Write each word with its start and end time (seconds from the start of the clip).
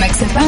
ميكس 0.00 0.22
اف 0.22 0.38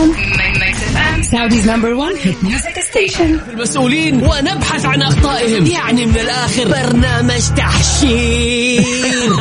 سعوديز 1.23 1.69
نمبر 1.69 1.95
1 1.95 2.15
هيت 2.23 2.45
ميوزك 2.45 2.81
ستيشن 2.91 3.41
المسؤولين 3.51 4.15
ونبحث 4.23 4.85
عن 4.87 5.03
أخطائهم. 5.03 5.67
يعني 5.67 6.07
من 6.07 6.19
الآخر. 6.19 6.69
برنامج 6.69 7.43
تحشير. 7.57 8.83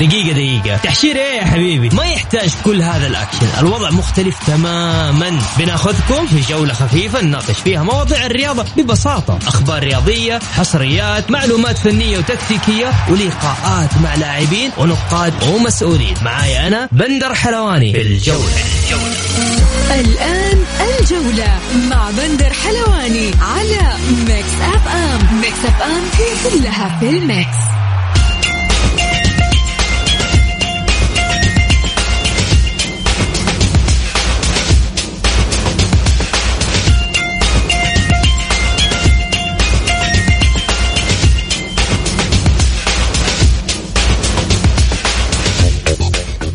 دقيقة 0.00 0.32
دقيقة. 0.32 0.76
تحشير 0.76 1.16
إيه 1.16 1.38
يا 1.38 1.44
حبيبي؟ 1.44 1.88
ما 1.88 2.04
يحتاج 2.04 2.50
كل 2.64 2.82
هذا 2.82 3.06
الاكشن 3.06 3.46
الوضع 3.60 3.90
مختلف 3.90 4.36
تماما. 4.46 5.38
بناخذكم 5.58 6.26
في 6.26 6.52
جولة 6.52 6.72
خفيفة 6.72 7.22
نناقش 7.22 7.58
فيها 7.64 7.82
مواضيع 7.82 8.26
الرياضة 8.26 8.64
ببساطة. 8.76 9.38
أخبار 9.46 9.82
رياضية 9.82 10.38
حصريات 10.56 11.30
معلومات 11.30 11.78
فنية 11.78 12.18
وتكتيكية 12.18 12.92
ولقاءات 13.10 13.90
مع 14.02 14.14
لاعبين 14.14 14.70
ونقاد 14.78 15.32
ومسؤولين. 15.44 16.14
معاي 16.24 16.66
أنا 16.66 16.88
بندر 16.92 17.34
حلواني. 17.34 17.92
في 17.92 18.02
الجولة. 18.02 19.57
الآن 19.90 20.64
الجولة 21.00 21.58
مع 21.90 22.10
بندر 22.10 22.52
حلواني 22.52 23.30
على 23.40 23.96
ميكس 24.26 24.54
اف 24.74 24.88
ام 24.88 25.40
ميكس 25.40 25.64
اف 25.64 25.82
ام 25.82 26.02
هي 26.18 26.50
كلها 26.50 26.98
في 27.00 27.10
ال 27.10 27.27
mix 27.27 27.77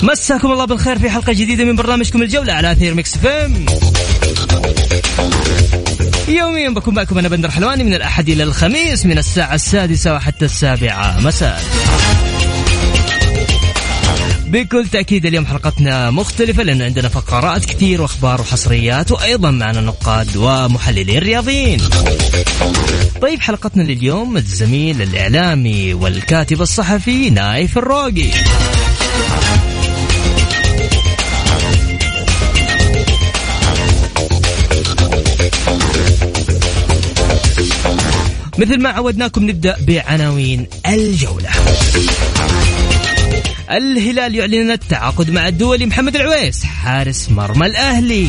مساكم 0.03 0.51
الله 0.51 0.65
بالخير 0.65 0.99
في 0.99 1.09
حلقة 1.09 1.33
جديدة 1.33 1.63
من 1.63 1.75
برنامجكم 1.75 2.21
الجولة 2.21 2.53
على 2.53 2.71
أثير 2.71 2.93
ميكس 2.93 3.17
اف 3.17 3.41
ام 3.41 3.65
يوميا 6.27 6.69
بكون 6.69 6.93
معكم 6.93 7.17
أنا 7.17 7.27
بندر 7.27 7.51
حلواني 7.51 7.83
من 7.83 7.93
الأحد 7.93 8.29
إلى 8.29 8.43
الخميس 8.43 9.05
من 9.05 9.17
الساعة 9.17 9.55
السادسة 9.55 10.13
وحتى 10.13 10.45
السابعة. 10.45 11.19
مساء. 11.19 11.63
بكل 14.45 14.87
تأكيد 14.87 15.25
اليوم 15.25 15.45
حلقتنا 15.45 16.11
مختلفة 16.11 16.63
لأنه 16.63 16.85
عندنا 16.85 17.09
فقرات 17.09 17.65
كثير 17.65 18.01
وأخبار 18.01 18.41
وحصريات 18.41 19.11
وأيضا 19.11 19.51
معنا 19.51 19.81
نقاد 19.81 20.37
ومحللين 20.37 21.19
رياضيين. 21.19 21.81
طيب 23.21 23.41
حلقتنا 23.41 23.83
لليوم 23.83 24.37
الزميل 24.37 25.01
الإعلامي 25.01 25.93
والكاتب 25.93 26.61
الصحفي 26.61 27.29
نايف 27.29 27.77
الروقي. 27.77 28.31
مثل 38.57 38.81
ما 38.81 38.89
عودناكم 38.89 39.43
نبدأ 39.49 39.75
بعناوين 39.87 40.67
الجولة. 40.87 41.49
الهلال 43.71 44.35
يعلن 44.35 44.71
التعاقد 44.71 45.29
مع 45.29 45.47
الدولي 45.47 45.85
محمد 45.85 46.15
العويس 46.15 46.63
حارس 46.63 47.29
مرمى 47.31 47.67
الأهلي. 47.67 48.27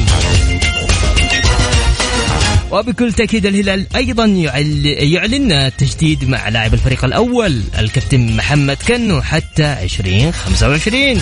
وبكل 2.70 3.12
تأكيد 3.12 3.47
الهلال 3.47 3.86
أيضا 3.97 4.25
يعلن 4.25 5.52
التجديد 5.52 6.28
مع 6.28 6.48
لاعب 6.48 6.75
الفريق 6.75 7.05
الأول 7.05 7.61
الكابتن 7.78 8.36
محمد 8.36 8.77
كنو 8.89 9.22
حتى 9.22 9.77
2025 9.83 11.20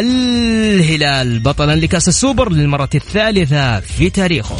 الهلال 0.00 1.38
بطلا 1.38 1.76
لكأس 1.76 2.08
السوبر 2.08 2.52
للمرة 2.52 2.90
الثالثة 2.94 3.80
في 3.80 4.10
تاريخه 4.10 4.56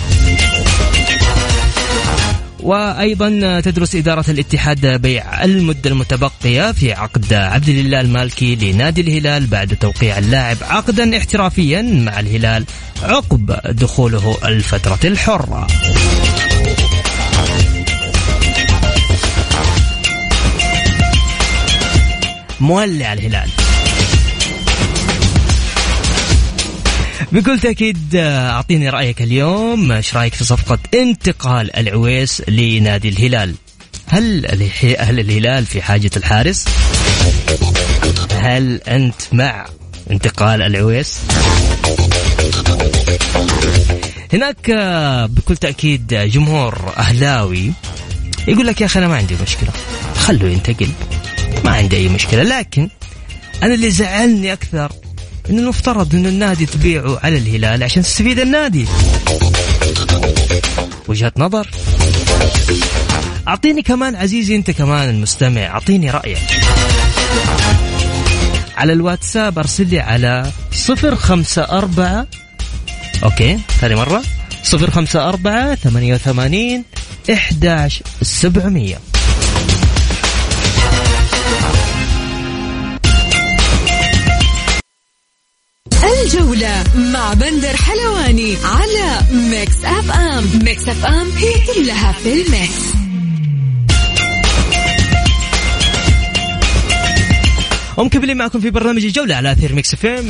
وأيضا 2.61 3.61
تدرس 3.61 3.95
إدارة 3.95 4.25
الاتحاد 4.29 4.87
بيع 4.87 5.45
المده 5.45 5.91
المتبقية 5.91 6.73
في 6.73 6.93
عقد 6.93 7.33
عبد 7.33 7.69
الله 7.69 8.01
المالكي 8.01 8.55
لنادي 8.55 9.01
الهلال 9.01 9.47
بعد 9.47 9.77
توقيع 9.77 10.19
اللاعب 10.19 10.57
عقدا 10.63 11.19
احترافيا 11.19 11.83
مع 11.83 12.21
الهلال 12.21 12.65
عقب 13.03 13.59
دخوله 13.65 14.37
الفترة 14.45 14.99
الحرة. 15.05 15.67
مولع 22.61 23.13
الهلال 23.13 23.66
بكل 27.33 27.61
تأكيد 27.61 28.17
أعطيني 28.17 28.91
رأيك 28.91 29.23
اليوم. 29.23 29.93
إيش 29.93 30.17
رأيك 30.17 30.35
في 30.35 30.45
صفقة 30.45 30.79
انتقال 30.95 31.77
العويس 31.77 32.43
لنادي 32.49 33.09
الهلال؟ 33.09 33.55
هل 34.07 34.47
هل 34.99 35.21
الهلال 35.21 35.67
في 35.67 35.83
حاجة 35.83 36.11
الحارس؟ 36.17 36.65
هل 38.33 38.81
أنت 38.89 39.23
مع 39.33 39.67
انتقال 40.11 40.63
العويس؟ 40.63 41.19
هناك 44.33 44.71
بكل 45.31 45.57
تأكيد 45.57 46.07
جمهور 46.07 46.93
أهلاوي 46.97 47.73
يقول 48.49 48.67
لك 48.67 48.81
يا 48.81 48.87
أخي 48.87 48.99
أنا 48.99 49.09
ما 49.09 49.17
عندي 49.17 49.37
مشكلة 49.43 49.71
خلوه 50.17 50.51
ينتقل 50.51 50.89
ما 51.65 51.71
عندي 51.71 51.97
أي 51.97 52.09
مشكلة 52.09 52.43
لكن 52.43 52.89
أنا 53.63 53.75
اللي 53.75 53.91
زعلني 53.91 54.53
أكثر 54.53 54.93
انه 55.51 55.63
المفترض 55.63 56.15
إن 56.15 56.27
النادي 56.27 56.67
تبيعه 56.67 57.19
على 57.23 57.39
الهلال 57.39 57.83
عشان 57.83 58.03
تستفيد 58.03 58.39
النادي. 58.39 58.87
وجهة 61.09 61.33
نظر. 61.37 61.69
أعطيني 63.49 63.83
كمان 63.83 64.17
عزيزي 64.17 64.57
أنت 64.57 64.71
كمان 64.71 65.11
المستمع 65.11 65.61
أعطيني 65.61 66.11
رأيك. 66.11 66.39
على 68.77 68.93
الواتساب 68.93 69.59
أرسل 69.59 69.87
لي 69.89 70.01
على 70.01 70.51
054 70.89 72.27
أوكي 73.25 73.59
ثاني 73.81 73.95
مرة. 73.95 74.23
054 74.75 75.75
88 75.75 76.85
11700 77.31 78.97
الجولة 86.57 86.85
مع 87.13 87.35
بندر 87.35 87.77
حلواني 87.77 88.57
على 88.65 89.21
ميكس 89.31 89.85
اف 89.85 90.11
ام 90.11 90.45
ميكس 90.65 90.89
اف 90.89 91.05
ام 91.05 91.31
هي 91.31 91.75
كلها 91.75 92.13
في 92.13 92.33
ال 92.33 92.41
mix. 92.41 92.73
ومكملين 97.97 98.37
معكم 98.37 98.61
في 98.61 98.71
برنامج 98.71 99.05
الجولة 99.05 99.35
على 99.35 99.53
أثير 99.53 99.75
ميكس 99.75 99.95
اف 99.95 100.07
ام 100.07 100.29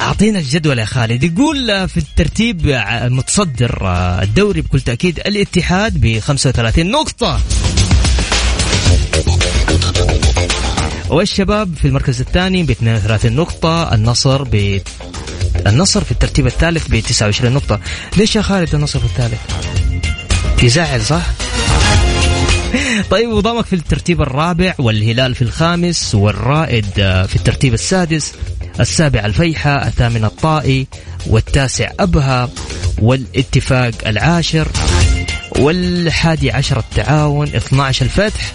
أعطينا 0.00 0.38
الجدول 0.38 0.78
يا 0.78 0.84
خالد. 0.84 1.24
يقول 1.24 1.88
في 1.88 1.96
الترتيب 1.96 2.82
متصدر 3.04 3.78
الدوري 4.22 4.60
بكل 4.60 4.80
تأكيد 4.80 5.18
الاتحاد 5.18 6.00
ب 6.00 6.18
35 6.18 6.90
نقطة. 6.90 7.40
والشباب 11.08 11.74
في 11.74 11.84
المركز 11.84 12.20
الثاني 12.20 12.62
ب 12.62 12.70
32 12.70 13.32
نقطة 13.32 13.94
النصر 13.94 14.42
ب 14.42 14.80
النصر 15.66 16.04
في 16.04 16.12
الترتيب 16.12 16.46
الثالث 16.46 16.88
ب 16.88 17.00
29 17.00 17.52
نقطة. 17.52 17.80
ليش 18.16 18.36
يا 18.36 18.42
خالد 18.42 18.74
النصر 18.74 18.98
في 18.98 19.04
الثالث؟ 19.04 19.40
يزعل 20.62 21.02
صح؟ 21.02 21.22
طيب 23.10 23.28
وضمك 23.28 23.66
في 23.66 23.72
الترتيب 23.72 24.22
الرابع 24.22 24.74
والهلال 24.78 25.34
في 25.34 25.42
الخامس 25.42 26.14
والرائد 26.14 26.86
في 26.94 27.36
الترتيب 27.36 27.74
السادس 27.74 28.34
السابع 28.80 29.26
الفيحة 29.26 29.86
الثامن 29.86 30.24
الطائي 30.24 30.86
والتاسع 31.26 31.90
أبها 32.00 32.48
والاتفاق 32.98 33.92
العاشر 34.06 34.68
والحادي 35.58 36.50
عشر 36.50 36.78
التعاون 36.78 37.46
12 37.46 38.04
الفتح 38.04 38.52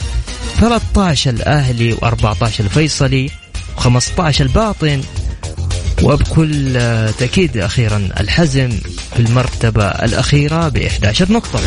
13 0.60 1.30
الأهلي 1.30 1.96
و14 1.96 2.60
الفيصلي 2.60 3.30
و15 3.78 4.42
الباطن 4.42 5.02
وبكل 6.04 6.74
تأكيد 7.20 7.58
أخيرا 7.58 8.10
الحزم 8.20 8.70
في 9.14 9.20
المرتبة 9.20 9.86
الأخيرة 9.86 10.70
ب 10.70 10.78
11 10.78 11.32
نقطة. 11.32 11.60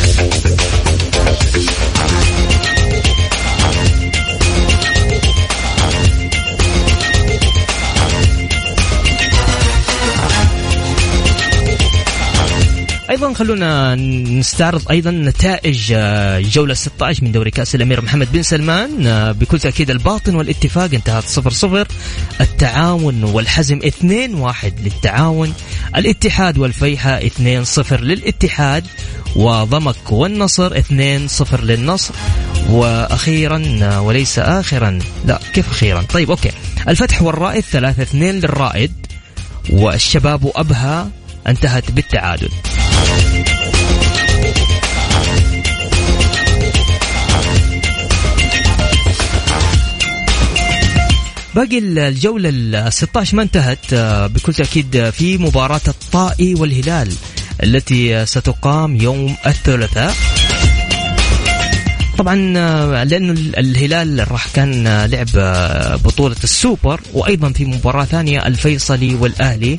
أيضا 13.17 13.33
خلونا 13.33 13.95
نستعرض 13.95 14.91
أيضا 14.91 15.11
نتائج 15.11 15.93
الجوله 15.93 16.75
16 16.75 17.25
من 17.25 17.33
دوري 17.33 17.51
كأس 17.51 17.75
الأمير 17.75 18.01
محمد 18.01 18.33
بن 18.33 18.43
سلمان. 18.43 18.89
بكل 19.33 19.61
تأكيد 19.61 19.91
الباطن 19.91 20.35
والاتفاق 20.35 20.91
انتهت 20.95 21.25
0 21.25 21.51
0 21.51 21.87
التعاون 22.41 23.25
والحزم 23.25 23.79
2 23.85 24.35
1 24.35 24.73
للتعاون. 24.85 25.55
الاتحاد 25.97 26.59
والفيحة 26.59 27.11
2 27.11 27.65
0 27.65 28.01
للاتحاد. 28.01 28.85
وضمك 29.37 30.13
والنصر 30.13 30.79
2 30.79 31.29
0 31.29 31.65
للنصر. 31.65 32.15
وأخيرا 32.71 33.99
وليس 33.99 34.39
اخرا. 34.39 34.99
لا 35.27 35.41
كيف 35.55 35.71
أخيرا؟ 35.71 36.03
طيب 36.03 36.31
أوكي. 36.31 36.51
الفتح 36.89 37.23
والرائد 37.23 37.65
3 37.65 38.03
2 38.03 38.35
للرائد. 38.35 38.93
والشباب 39.71 40.45
وابها 40.45 41.11
انتهت 41.49 41.91
بالتعادل. 41.91 42.49
باقي 51.55 51.79
الجولة 51.79 52.49
ال 52.49 52.93
16 52.93 53.37
ما 53.37 53.43
انتهت 53.43 53.93
آه، 53.93 54.27
بكل 54.27 54.55
تأكيد 54.55 55.11
في 55.11 55.39
مباراة 55.39 55.81
الطائي 55.89 56.55
والهلال 56.55 57.13
التي 57.63 58.27
ستقام 58.27 58.97
يوم 58.97 59.37
الثلاثاء. 59.47 60.15
طبعا 62.19 62.53
آه، 62.57 63.05
لأنه 63.05 63.33
الهلال 63.33 64.33
راح 64.33 64.49
كان 64.49 64.87
آه، 64.87 65.07
لعب 65.07 65.29
بطولة 66.05 66.37
السوبر 66.45 67.01
وأيضا 67.13 67.53
في 67.53 67.65
مباراة 67.65 68.05
ثانية 68.05 68.47
الفيصلي 68.47 69.15
والأهلي 69.15 69.79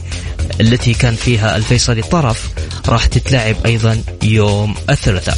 التي 0.62 0.94
كان 0.94 1.16
فيها 1.16 1.56
الفيصلي 1.56 2.01
طرف 2.01 2.50
راح 2.88 3.06
تتلعب 3.06 3.56
أيضا 3.66 4.01
يوم 4.24 4.75
الثلاثاء. 4.89 5.38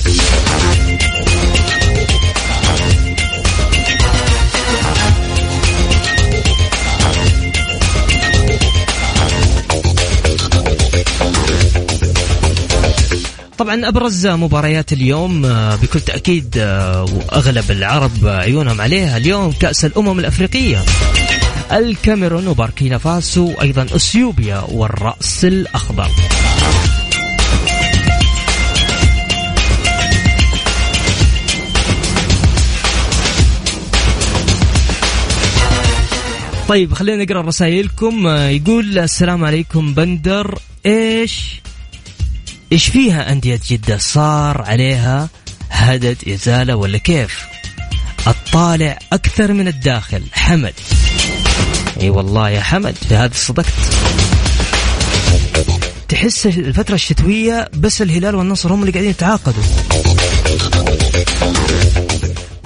طبعا 13.59 13.87
أبرز 13.87 14.27
مباريات 14.27 14.93
اليوم 14.93 15.45
آه، 15.45 15.75
بكل 15.75 15.99
تأكيد 15.99 16.55
آه، 16.57 17.03
وأغلب 17.03 17.71
العرب 17.71 18.11
عيونهم 18.23 18.81
عليها 18.81 19.17
اليوم 19.17 19.51
كأس 19.51 19.85
الأمم 19.85 20.19
الأفريقية. 20.19 20.77
الكاميرون 21.71 22.47
وباركينا 22.47 22.97
فاسو 22.97 23.51
وأيضا 23.51 23.83
أثيوبيا 23.83 24.63
والرأس 24.67 25.45
الأخضر. 25.45 26.09
طيب 36.67 36.93
خلينا 36.93 37.23
نقرأ 37.23 37.41
رسائلكم. 37.41 38.27
آه، 38.27 38.49
يقول 38.49 38.99
السلام 38.99 39.45
عليكم 39.45 39.93
بندر. 39.93 40.59
إيش 40.85 41.61
إيش 42.71 42.87
فيها 42.87 43.31
أندية 43.31 43.59
جدة؟ 43.69 43.97
صار 43.97 44.61
عليها 44.61 45.29
هدد 45.71 46.17
إزالة 46.27 46.75
ولا 46.75 46.97
كيف؟ 46.97 47.45
الطالع 48.27 48.99
أكثر 49.13 49.53
من 49.53 49.67
الداخل 49.67 50.23
حمد. 50.31 50.73
أي 52.01 52.09
والله 52.09 52.49
يا 52.49 52.61
حمد 52.61 52.95
في 53.09 53.15
هذا 53.15 53.33
صدقت 53.33 53.73
تحس 56.09 56.45
الفترة 56.45 56.95
الشتوية 56.95 57.69
بس 57.73 58.01
الهلال 58.01 58.35
والنصر 58.35 58.73
هم 58.73 58.81
اللي 58.81 58.91
قاعدين 58.91 59.09
يتعاقدوا. 59.09 59.63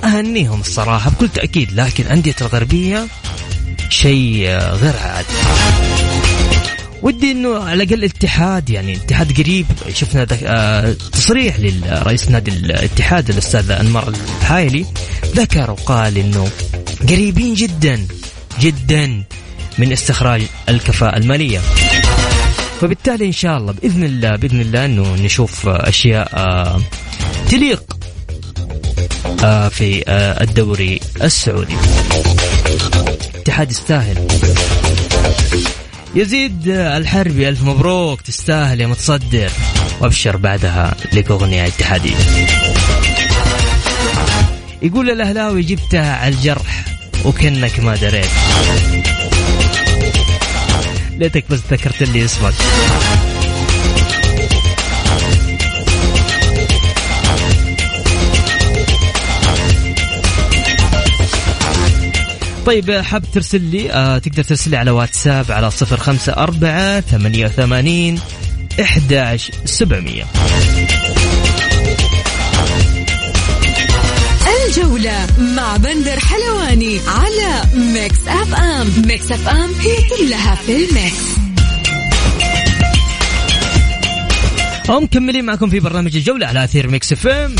أهنيهم 0.04 0.62
الصراحة 0.62 1.10
بكل 1.10 1.30
تأكيد 1.30 1.72
لكن 1.74 2.08
أندية 2.08 2.36
الغربية 2.42 3.08
شيء 3.90 4.48
غير 4.50 4.94
عادي. 4.98 6.13
ودي 7.04 7.32
إنه 7.32 7.64
على 7.64 7.84
الأقل 7.84 7.94
الاتحاد 7.94 8.70
يعني 8.70 8.94
الاتحاد 8.94 9.42
قريب. 9.42 9.66
شفنا 9.94 10.28
آه، 10.44 10.96
تصريح 11.12 11.60
لرئيس 11.60 12.30
نادي 12.30 12.52
الاتحاد 12.52 13.30
الأستاذ 13.30 13.72
أنمار 13.72 14.14
الحايلي. 14.42 14.86
ذكر 15.36 15.72
وقال 15.72 16.18
إنه 16.18 16.48
قريبين 17.10 17.54
جدا 17.54 18.08
جدا 18.60 19.24
من 19.78 19.92
استخراج 19.92 20.42
الكفاءة 20.70 21.18
المالية. 21.18 21.60
فبالتالي 22.82 23.26
إن 23.26 23.32
شاء 23.32 23.58
الله 23.58 23.74
بإذن 23.74 24.04
الله 24.04 24.36
بإذن 24.36 24.62
الله 24.62 24.86
إنه 24.86 25.16
نشوف 25.16 25.68
أشياء 25.68 26.30
آه، 26.34 26.82
تليق 27.50 27.84
آه، 29.44 29.68
في 29.68 30.04
الدوري 30.42 31.00
السعودي. 31.22 31.76
الاتحاد 33.36 33.72
يستاهل. 33.72 34.28
يزيد 36.16 36.68
الحربي 36.68 37.50
ألف 37.50 37.64
مبروك 37.64 38.22
تستاهل 38.22 38.82
يا 38.82 38.88
متصدر. 38.88 39.52
وأبشر 40.02 40.38
بعدها 40.38 40.96
لك 41.14 41.32
أغنية 41.32 41.68
اتحادية. 41.68 42.16
يقول 44.82 45.10
الأهلاوي 45.10 45.62
جبتها 45.62 46.16
على 46.16 46.36
الجرح 46.36 46.86
وكأنك 47.26 47.80
ما 47.80 47.96
دريت. 47.96 48.30
ليتك 51.18 51.46
بس 51.50 51.60
ذكرت 51.72 52.04
لي 52.04 52.26
اسمك. 52.26 52.54
طيب 62.66 62.92
حاب 62.92 63.24
ترسل 63.34 63.62
لي 63.62 63.92
آه 63.92 64.18
تقدر 64.18 64.44
ترسل 64.44 64.72
لي 64.72 64.78
على 64.78 64.92
واتساب 64.92 65.52
على 65.52 65.72
صفر 65.72 65.98
خمسة 65.98 66.34
أربعة 66.34 67.02
ثمانية 67.02 67.46
وثمانين 67.46 68.20
إحداش 68.82 69.52
سبعمية. 69.66 70.24
الجولة 74.68 75.28
مع 75.56 75.78
بندر 75.78 76.20
حلواني 76.20 77.00
على 77.08 77.62
ميكس 77.76 78.28
أف 78.28 78.56
أم. 78.56 78.88
ميكس 79.08 79.32
أف 79.32 79.48
أم 79.48 79.70
هي 79.80 79.96
كلها 80.18 80.56
في 80.56 80.72
ال 80.76 80.85
mix. 80.85 81.24
ومكملين 84.90 85.46
معكم 85.46 85.70
في 85.70 85.80
برنامج 85.80 86.16
الجولة 86.16 86.48
على 86.48 86.64
أثير 86.64 86.88
ميكس 86.88 87.12
أف 87.12 87.28
أم. 87.28 87.56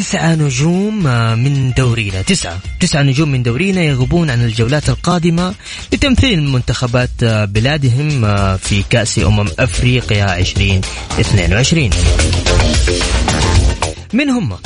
تسعة 0.00 0.34
نجوم 0.34 1.06
آه، 1.06 1.34
من 1.34 1.72
دورينا. 1.72 2.22
تسعة. 2.22 2.58
تسعة 2.80 3.02
نجوم 3.02 3.28
من 3.28 3.42
دورينا 3.42 3.82
يغيبون 3.82 4.30
عن 4.30 4.44
الجولات 4.44 4.88
القادمة 4.88 5.54
لتمثيل 5.92 6.42
منتخبات 6.42 7.10
آه، 7.22 7.44
بلادهم 7.44 8.24
آه، 8.24 8.56
في 8.56 8.82
كأس 8.90 9.18
أمم 9.18 9.48
أفريقيا 9.58 10.38
2022 10.38 11.90
من 14.12 14.30
هم؟ 14.30 14.56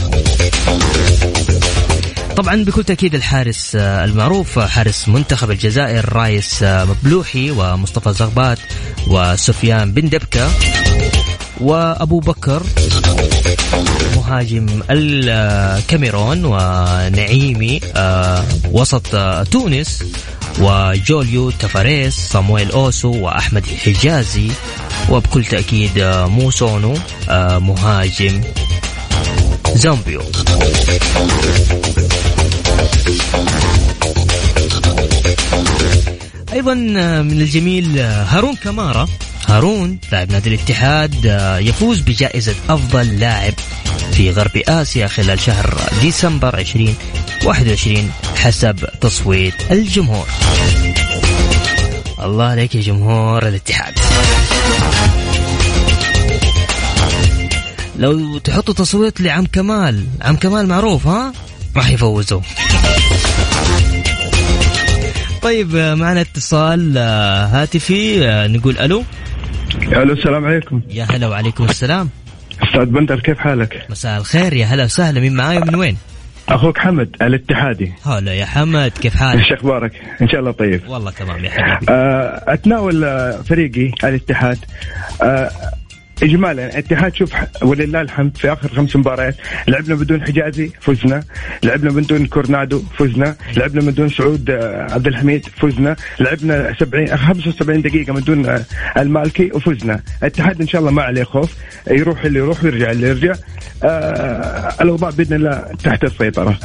طبعا 2.36 2.64
بكل 2.64 2.84
تأكيد 2.84 3.14
الحارس 3.14 3.76
المعروف 3.76 4.58
حارس 4.58 5.08
منتخب 5.08 5.50
الجزائر 5.50 6.12
رايس 6.12 6.62
مبلوحي 6.62 7.50
ومصطفى 7.50 8.12
زغبات 8.12 8.58
وسفيان 9.06 9.92
بن 9.92 10.08
دبكة. 10.08 10.50
وأبو 11.60 12.20
بكر 12.20 12.62
مهاجم 14.16 14.66
الكاميرون 14.90 16.44
ونعيمي 16.44 17.80
آه، 17.96 18.44
وسط 18.70 19.14
آه، 19.14 19.42
تونس 19.42 20.04
وجوليو 20.60 21.50
تافاريس 21.50 22.14
صامويل 22.14 22.70
أوسو 22.70 23.10
وأحمد 23.10 23.66
حجازي 23.66 24.48
وبكل 25.10 25.44
تأكيد 25.44 25.98
آه، 25.98 26.26
موسوندا 26.26 26.94
مهاجم 27.58 28.40
زامبيو. 29.74 30.22
أيضا 36.52 36.74
من 37.22 37.40
الجميل 37.40 37.98
هارون 38.00 38.56
كمارا 38.56 39.08
هارون 39.54 39.98
لاعب 40.12 40.32
نادي 40.32 40.48
الاتحاد 40.48 41.24
يفوز 41.60 42.00
بجائزة 42.00 42.54
أفضل 42.68 43.18
لاعب 43.18 43.52
في 44.12 44.30
غرب 44.30 44.56
آسيا 44.68 45.06
خلال 45.06 45.40
شهر 45.40 45.80
ديسمبر 46.00 46.58
2021 46.58 48.10
حسب 48.36 48.76
تصويت 49.00 49.54
الجمهور. 49.70 50.26
الله 52.22 52.44
عليك 52.44 52.74
يا 52.74 52.80
جمهور 52.80 53.48
الاتحاد. 53.48 53.94
لو 57.98 58.38
تحطوا 58.38 58.74
تصويت 58.74 59.20
لعم 59.20 59.46
كمال 59.46 60.04
عم 60.22 60.36
كمال 60.36 60.66
معروف 60.68 61.06
ها؟ 61.06 61.32
راح 61.76 61.90
يفوزوا. 61.90 62.40
طيب 65.42 65.76
معنا 65.76 66.20
اتصال 66.20 66.98
هاتفي 66.98 68.18
نقول 68.48 68.78
ألو. 68.78 69.04
ألو 69.82 70.12
السلام 70.12 70.44
عليكم 70.44 70.80
يا 70.90 71.04
هلا 71.10 71.26
وعليكم 71.28 71.64
السلام 71.64 72.08
أستاذ 72.62 72.84
بندر 72.84 73.20
كيف 73.20 73.38
حالك؟ 73.38 73.86
مساء 73.90 74.18
الخير 74.18 74.52
يا 74.52 74.66
هلا 74.66 74.84
وسهلا 74.84 75.20
مين 75.20 75.34
معاي 75.34 75.60
من 75.60 75.74
وين؟ 75.74 75.96
أخوك 76.48 76.78
حمد 76.78 77.16
الاتحادي 77.22 77.92
هلا 78.06 78.34
يا 78.34 78.44
حمد 78.44 78.92
كيف 79.02 79.16
حالك؟ 79.16 79.40
إيش 79.42 79.52
أخبارك؟ 79.52 79.92
إن 80.22 80.28
شاء 80.28 80.40
الله 80.40 80.50
طيب 80.50 80.80
والله 80.88 81.10
تمام 81.10 81.44
يا 81.44 81.50
حبيبي 81.50 81.92
آه، 81.92 82.44
أتناول 82.48 83.02
فريقي 83.44 83.92
الاتحاد 84.04 84.58
آه، 85.22 85.50
اجمالا 86.24 86.66
الاتحاد 86.66 87.14
شوف 87.14 87.32
ولله 87.62 88.00
الحمد 88.00 88.36
في 88.36 88.52
آخر 88.52 88.68
خمس 88.68 88.96
مباريات 88.96 89.34
لعبنا 89.68 89.94
بدون 89.94 90.22
حجازي 90.26 90.70
فزنا 90.80 91.22
لعبنا 91.62 91.90
بدون 91.90 92.26
كورنادو 92.26 92.82
فزنا 92.98 93.36
لعبنا 93.56 93.80
بدون 93.90 94.08
سعود 94.08 94.50
آه، 94.50 94.86
عبد 94.94 95.06
الحميد 95.06 95.46
فزنا 95.56 95.96
لعبنا 96.20 96.74
70 96.80 97.16
75 97.16 97.82
دقيقة 97.82 98.12
من 98.12 98.20
دون 98.20 98.46
آه، 98.46 98.64
المالكي 98.98 99.50
وفزنا. 99.54 100.00
الاتحاد 100.22 100.60
إن 100.60 100.66
شاء 100.68 100.80
الله 100.80 100.90
ما 100.90 101.02
عليه 101.02 101.24
خوف 101.24 101.54
يروح 101.90 102.24
اللي 102.24 102.38
يروح 102.38 102.64
ويرجع 102.64 102.90
اللي 102.90 103.08
يرجع. 103.08 103.34
آه 103.84 104.74
الاوضاع 104.82 105.10
بإذن 105.10 105.36
الله 105.36 105.64
تحت 105.84 106.04
السيطرة. 106.04 106.58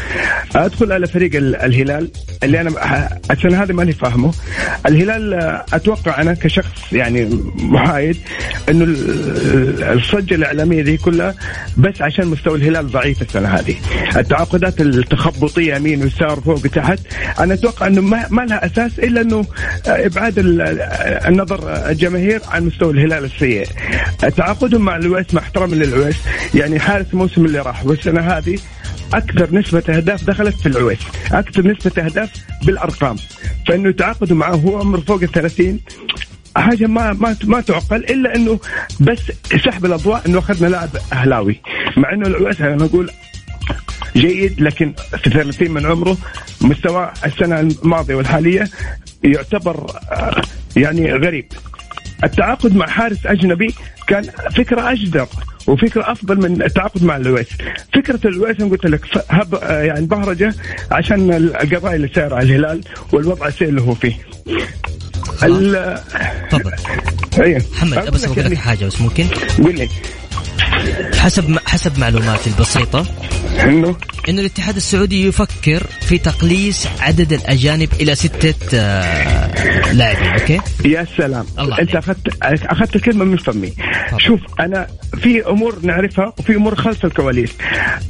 أدخل 0.56 0.92
على 0.92 1.08
فريق 1.08 1.36
ال- 1.36 1.56
الهلال 1.56 2.12
اللي 2.44 2.62
أنا 2.62 2.70
السنة 3.32 3.64
هذه 3.64 3.72
ماني 3.74 3.92
فاهمه. 3.94 4.34
الهلال 4.88 5.34
آه، 5.34 5.66
أتوقع 5.74 6.22
أنا 6.22 6.34
كشخص 6.34 6.94
يعني 6.94 7.30
محايد 7.56 8.18
إنه 8.70 8.86
ال- 9.50 9.84
الصجه 9.84 10.36
الإعلامية 10.36 10.82
دي 10.82 10.98
كلها 10.98 11.36
بس 11.78 12.02
عشان 12.02 12.28
مستوى 12.28 12.56
الهلال 12.58 12.88
ضعيف 12.92 13.22
السنة 13.22 13.48
هذه. 13.48 13.76
التعاقدات 14.16 14.82
التخبطية 14.82 15.76
يمين 15.76 16.02
ويسار 16.04 16.40
فوق 16.42 16.56
وتحت 16.66 17.00
أنا 17.40 17.54
أتوقع 17.54 17.88
إنه 17.88 18.02
ما, 18.02 18.26
ما 18.30 18.42
لها 18.42 18.66
أساس 18.66 19.00
إلا 19.00 19.22
إنه 19.22 19.40
آه، 19.88 20.06
إبعاد 20.06 20.40
ال- 20.40 20.62
آه، 20.62 21.28
النظر 21.28 21.90
الجماهير 21.90 22.42
عن 22.48 22.64
مستوى 22.66 22.92
الهلال 22.94 23.26
السيء. 23.26 23.68
تعاقدهم 24.38 24.82
مع 24.82 24.96
الويس 24.96 25.34
مع 25.34 25.42
احترامي 25.42 25.76
للعويس 25.76 26.16
يعني 26.56 26.80
حارس 26.80 27.06
الموسم 27.14 27.46
اللي 27.46 27.60
راح 27.60 27.86
والسنة 27.86 28.22
هذه 28.22 28.58
أكثر 29.14 29.56
نسبة 29.56 29.84
أهداف 29.90 30.24
دخلت 30.24 30.56
في 30.60 30.66
العويس 30.66 31.00
أكثر 31.32 31.68
نسبة 31.68 32.04
أهداف 32.06 32.30
بالأرقام. 32.66 33.16
فإنه 33.68 33.92
تعاقدوا 33.92 34.38
معه 34.38 34.56
هو 34.56 34.78
عمره 34.80 35.00
فوق 35.00 35.22
ال 35.24 35.32
30 35.32 35.80
حاجة 36.58 36.88
ما 36.88 37.14
ما 37.14 37.36
ما 37.44 37.62
تعقل 37.62 37.96
إلا 38.04 38.36
إنه 38.36 38.60
بس 39.00 39.20
سحب 39.66 39.86
الأضواء 39.86 40.22
إنه 40.28 40.40
أخذنا 40.40 40.68
لاعب 40.68 40.90
أهلاوي. 41.14 41.62
مع 41.98 42.14
إنه 42.14 42.28
العويس 42.28 42.62
أنا 42.62 42.86
أقول 42.86 43.12
جيد 44.16 44.62
لكن 44.62 44.94
في 45.24 45.30
30 45.30 45.72
من 45.72 45.86
عمره 45.86 46.18
مستوى 46.62 47.12
السنة 47.26 47.60
الماضية 47.60 48.16
والحالية 48.16 48.68
يعتبر 49.24 49.92
آه، 50.12 50.42
يعني 50.76 51.14
غريب. 51.14 51.46
التعاقد 52.24 52.76
مع 52.76 52.88
حارس 52.88 53.26
أجنبي 53.26 53.74
كان 54.08 54.24
فكرة 54.56 54.92
أجدر 54.92 55.28
وفكرة 55.68 56.12
أفضل 56.12 56.38
من 56.38 56.62
التعاقد 56.62 57.04
مع 57.04 57.16
الويس. 57.18 57.48
فكرة 57.94 58.28
الويس 58.28 58.58
قلت 58.58 58.86
لك 58.86 59.02
هب 59.30 59.56
آه، 59.56 59.82
يعني 59.84 60.06
بهرجة 60.06 60.54
عشان 60.92 61.34
القضايا 61.34 61.96
اللي 61.96 62.08
سايره 62.16 62.36
على 62.36 62.44
الهلال 62.46 62.82
والوضع 63.14 63.48
السيء 63.48 63.70
اللي 63.70 63.82
هو 63.82 63.94
فيه. 63.94 64.14
تفضل. 66.50 66.72
أيوه 67.42 67.62
محمد 67.72 67.98
أقول 67.98 68.12
بس 68.12 68.22
لك 68.24 68.26
أقول 68.30 68.38
لك 68.40 68.44
يعني- 68.46 68.58
حاجة 68.58 68.86
بس 68.86 69.02
ممكن؟ 69.02 69.26
قول 69.64 69.76
لي. 69.76 69.90
حسب 71.16 71.58
حسب 71.66 72.00
معلوماتي 72.00 72.50
البسيطة. 72.50 73.06
انه 73.64 73.96
انه 74.30 74.42
الاتحاد 74.42 74.76
السعودي 74.76 75.28
يفكر 75.28 75.84
في 76.02 76.18
تقليص 76.18 76.88
عدد 77.00 77.34
الأجانب 77.34 77.90
إلى 78.02 78.16
ستة 78.16 78.56
آه، 78.74 79.94
لاعبين 79.94 80.28
أوكي؟ 80.28 80.60
يا 80.86 81.08
سلام. 81.18 81.46
الله 81.60 81.80
أنت. 81.80 81.96
اخذت 81.96 82.28
أخذت 82.44 82.96
الكلمة 82.96 83.26
من 83.26 83.38
فمي. 83.38 83.74
طبعا. 84.10 84.20
شوف 84.20 84.40
أنا 84.60 84.88
في 85.22 85.48
أمور 85.50 85.80
نعرفها 85.84 86.34
وفي 86.40 86.56
أمور 86.56 86.76
خلف 86.76 87.06
الكواليس. 87.06 87.52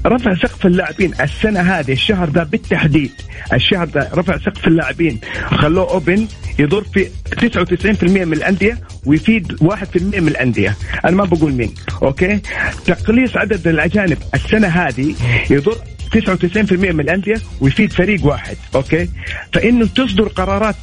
رفع 0.06 0.36
سقف 0.36 0.66
اللاعبين 0.66 1.14
السنة 1.22 1.60
هذه 1.62 1.92
الشهر 1.92 2.30
ده 2.30 2.44
بالتحديد. 2.44 3.12
الشهر 3.54 3.86
ده 3.86 4.10
رفع 4.14 4.38
سقف 4.38 4.68
اللاعبين. 4.68 5.20
خلوه 5.52 5.90
أوبن 5.92 6.28
يضر 6.60 6.84
في 6.94 7.10
99% 7.42 8.26
من 8.26 8.34
الأندية 8.34 8.78
ويفيد 9.06 9.58
1% 9.62 10.20
من 10.20 10.28
الأندية. 10.28 10.76
أنا 11.06 11.16
ما 11.16 11.26
بقول 11.26 11.52
مين 11.54 11.74
okay؟ 12.04 12.40
تقليص 12.86 13.38
عدد 13.38 13.68
الأجانب. 13.68 14.18
السنة 14.34 14.68
هذه 14.68 15.16
يضر 15.50 15.78
99% 16.16 16.72
من 16.74 17.00
الأندية 17.00 17.36
ويفيد 17.62 17.92
فريق 17.94 18.26
واحد 18.26 18.58
okay؟ 18.76 19.10
فإنه 19.54 19.86
تصدر 19.86 20.28
قرارات 20.28 20.76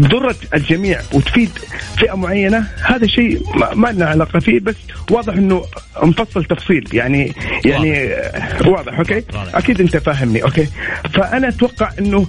ضرت 0.00 0.54
الجميع 0.54 1.00
وتفيد 1.12 1.50
فئة 1.98 2.16
معينة 2.16 2.66
هذا 2.82 3.06
شيء 3.06 3.42
ما, 3.74 3.88
لنا 3.88 4.06
علاقة 4.06 4.38
فيه 4.38 4.60
بس 4.60 4.76
واضح 5.10 5.34
إنه 5.34 5.64
مفصل 6.02 6.44
تفصيل 6.44 6.88
يعني 6.92 7.32
يعني 7.64 8.08
واضح, 8.10 8.66
واضح 8.66 8.98
okay؟ 8.98 9.22
واضح. 9.34 9.56
أكيد 9.56 9.80
أنت 9.80 9.96
فاهمني 9.96 10.42
okay؟ 10.42 10.68
فأنا 11.14 11.48
أتوقع 11.48 11.90
إنه 11.98 12.26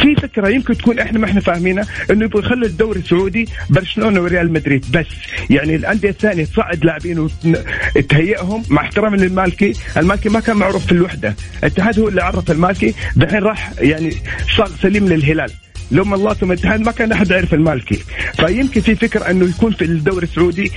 في 0.00 0.14
فكرة 0.14 0.48
يمكن 0.48 0.76
تكون 0.76 0.98
إحنا 0.98 1.18
ما 1.18 1.26
إحنا 1.26 1.40
فاهمينها 1.40 1.86
إنه 2.10 2.24
يبغوا 2.24 2.42
يخلوا 2.42 2.66
الدوري 2.66 3.00
السعودي 3.00 3.48
برشلونة 3.70 4.20
وريال 4.20 4.52
مدريد 4.52 4.86
بس. 4.92 5.06
يعني 5.50 5.74
الأندية 5.74 6.08
الثانية 6.08 6.44
تصعد 6.44 6.84
لاعبين 6.84 7.18
وتهيئهم 7.18 8.62
مع 8.68 8.82
احترامي 8.82 9.16
للمالكي 9.16 9.72
المالكي 9.96 10.28
ما 10.28 10.40
كان 10.40 10.56
معروف 10.56 10.86
في 10.86 10.92
الوحدة. 10.92 11.34
الاتحاد 11.62 11.98
هو 12.00 12.08
اللي 12.08 12.22
عرف 12.22 12.50
المالكي. 12.50 12.94
دحين 13.16 13.42
راح 13.42 13.72
يعني 13.78 14.14
صار 14.56 14.70
سليم 14.82 15.08
للهلال. 15.08 15.50
لما 15.90 16.16
الله 16.16 16.34
ثم 16.34 16.52
الاتحاد 16.52 16.80
ما 16.80 16.92
كان 16.92 17.12
أحد 17.12 17.30
يعرف 17.30 17.54
المالكي. 17.54 17.98
فيمكن 18.36 18.80
في 18.80 18.94
فكرة 18.94 19.30
إنه 19.30 19.48
يكون 19.48 19.72
في 19.72 19.84
الدوري 19.84 20.26
السعودي 20.26 20.72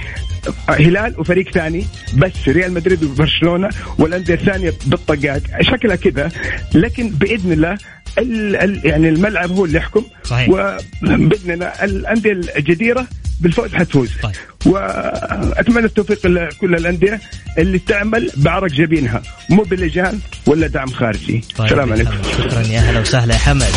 هلال 0.69 1.19
وفريق 1.19 1.49
ثاني 1.51 1.85
بس 2.17 2.31
ريال 2.47 2.73
مدريد 2.73 3.03
وبرشلونة 3.03 3.69
والأندية 3.99 4.33
الثانية 4.33 4.73
بالطقات. 4.85 5.41
شكلها 5.61 5.95
كذا. 5.95 6.31
لكن 6.73 7.09
بإذن 7.09 7.51
الله 7.51 7.77
ال 8.17 8.55
ال 8.55 8.81
يعني 8.85 9.09
الملعب 9.09 9.51
هو 9.51 9.65
اللي 9.65 9.77
يحكم. 9.77 10.03
صحيح. 10.23 10.49
وبإذن 10.49 11.51
الله 11.51 11.65
الأندية 11.67 12.31
الجديرة 12.31 13.07
بالفوز 13.41 13.73
حتفوز. 13.73 14.09
طيب. 14.23 14.35
وأتمنى 14.65 15.85
التوفيق 15.85 16.27
لكل 16.27 16.75
الأندية 16.75 17.21
اللي 17.57 17.79
تعمل 17.79 18.31
بعرق 18.35 18.71
جبينها. 18.71 19.21
مو 19.49 19.63
بلجان 19.63 20.19
ولا 20.47 20.67
دعم 20.67 20.87
خارجي. 20.87 21.43
طيب 21.57 21.67
السلام 21.67 21.91
عليكم. 21.93 22.11
حمد، 22.11 22.25
شكرا 22.25 22.61
يا 22.61 22.79
هلا 22.79 22.99
وسهلا 22.99 23.33
يا 23.33 23.39
حمد. 23.39 23.71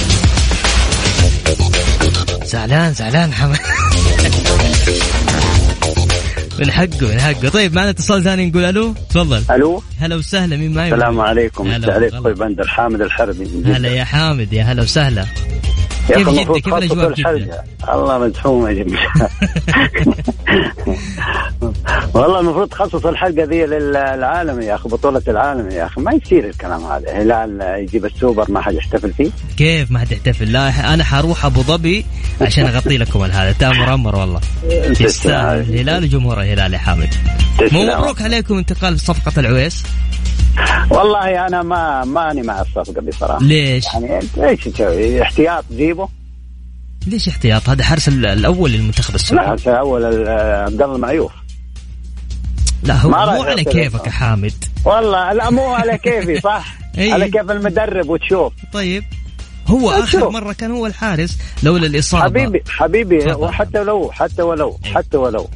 زعلان 2.44 2.92
زعلان 2.92 3.32
حمد. 3.32 3.58
من 6.58 6.70
حقه 6.70 7.08
من 7.12 7.20
حقه. 7.20 7.48
طيب 7.48 7.74
معنا 7.74 7.90
اتصال 7.90 8.22
ثاني 8.22 8.46
نقول 8.46 8.64
ألو. 8.64 8.94
تفضل. 9.10 9.42
ألو. 9.50 9.82
هلا 10.00 10.16
وسهلا 10.16 10.56
مين 10.56 10.74
معي؟ 10.74 10.94
السلام 10.94 11.20
عليكم. 11.20 11.68
هلا 11.68 11.78
مساء 11.78 11.94
عليك. 11.94 12.14
أخوي 12.14 12.34
بندر 12.34 12.68
حامد 12.68 13.00
الحربي. 13.00 13.48
هلا 13.64 13.88
يا 13.88 14.04
حامد 14.04 14.52
يا 14.52 14.62
هلا 14.62 14.82
وسهلا. 14.82 15.26
كيف 16.08 16.28
جدة؟ 16.28 16.54
كيف 16.54 16.74
في 16.74 17.14
جدة؟ 17.14 17.64
الله 17.92 18.18
مدحوم 18.18 18.66
يا 18.66 18.72
جماعة. 18.72 19.30
والله 22.14 22.40
المفروض 22.40 22.68
تخصص 22.68 23.06
الحلقة 23.06 23.44
ذي 23.44 23.66
للعالم 23.66 24.60
يا 24.60 24.74
أخي 24.74 24.88
بطولة 24.88 25.22
العالم 25.28 25.70
يا 25.70 25.86
أخي. 25.86 26.00
ما 26.00 26.12
يصير 26.12 26.48
الكلام 26.48 26.84
هذا. 26.84 27.22
هلال 27.22 27.60
يجيب 27.82 28.04
السوبر 28.04 28.50
ما 28.50 28.60
حد 28.60 28.74
يحتفل 28.74 29.12
فيه. 29.12 29.30
كيف 29.56 29.90
ما 29.90 29.98
حتحتفل 29.98 30.52
لا 30.52 30.94
أنا 30.94 31.04
حروح 31.04 31.44
أبو 31.44 31.62
ظبي 31.62 32.06
عشان 32.40 32.66
أغطي 32.66 32.98
لكم 32.98 33.22
هذا 33.22 33.52
تامر 33.52 33.94
أمر 33.94 34.16
والله. 34.16 34.40
يستاهل. 35.00 35.60
الهلال 35.60 36.04
وجمهور 36.04 36.40
الهلال 36.40 36.72
يا 36.72 36.78
حامد. 36.78 37.14
مبروك 37.72 38.22
عليكم 38.22 38.58
انتقال 38.58 39.00
صفقة 39.00 39.40
العويس؟ 39.40 39.82
والله 40.90 41.46
أنا 41.46 41.62
ما 41.62 42.04
ماني 42.04 42.42
مع 42.42 42.60
الصفقة 42.60 43.00
بصراحة. 43.00 43.42
ليش؟ 43.42 43.84
يعني 43.94 44.20
إيش 44.38 44.64
تسوي؟ 44.64 45.22
احتياط 45.22 45.64
جيبه 45.72 45.95
ليش 47.06 47.28
احتياط 47.28 47.68
هذا 47.68 47.84
حارس 47.84 48.08
ال- 48.08 48.26
الأول 48.26 48.70
للمنتخب 48.70 49.10
لا 49.10 49.14
السعودي 49.16 49.62
هسه 49.62 49.72
أول 49.72 50.04
ال- 50.04 50.28
عبد 50.64 50.82
الله 50.82 50.96
المعيوف 50.96 51.32
لا 52.82 52.94
هو 52.94 53.10
مو 53.10 53.16
على. 53.16 53.64
كيفك 53.64 54.06
يا 54.06 54.10
حامد 54.10 54.64
والله 54.84 55.32
لا 55.32 55.50
مو 55.50 55.74
على 55.74 55.98
كيفي 55.98 56.40
صح. 56.50 56.74
على 56.98 57.30
كيف 57.30 57.50
المدرب 57.50 58.08
وتشوف 58.08 58.52
طيب 58.72 59.04
هو 59.66 59.90
لا، 59.90 59.98
آخر 59.98 60.20
شوف. 60.20 60.32
مرة 60.32 60.52
كان 60.52 60.70
هو 60.70 60.86
الحارس 60.86 61.38
لولا 61.62 61.86
الإصابة 61.86 62.24
حبيبي 62.24 62.62
حبيبي. 62.68 63.32
وحتى 63.32 63.84
لو 63.84 64.10
حتى 64.12 64.42
ولو. 64.42 64.78
حتى 64.94 65.16
ولو 65.16 65.48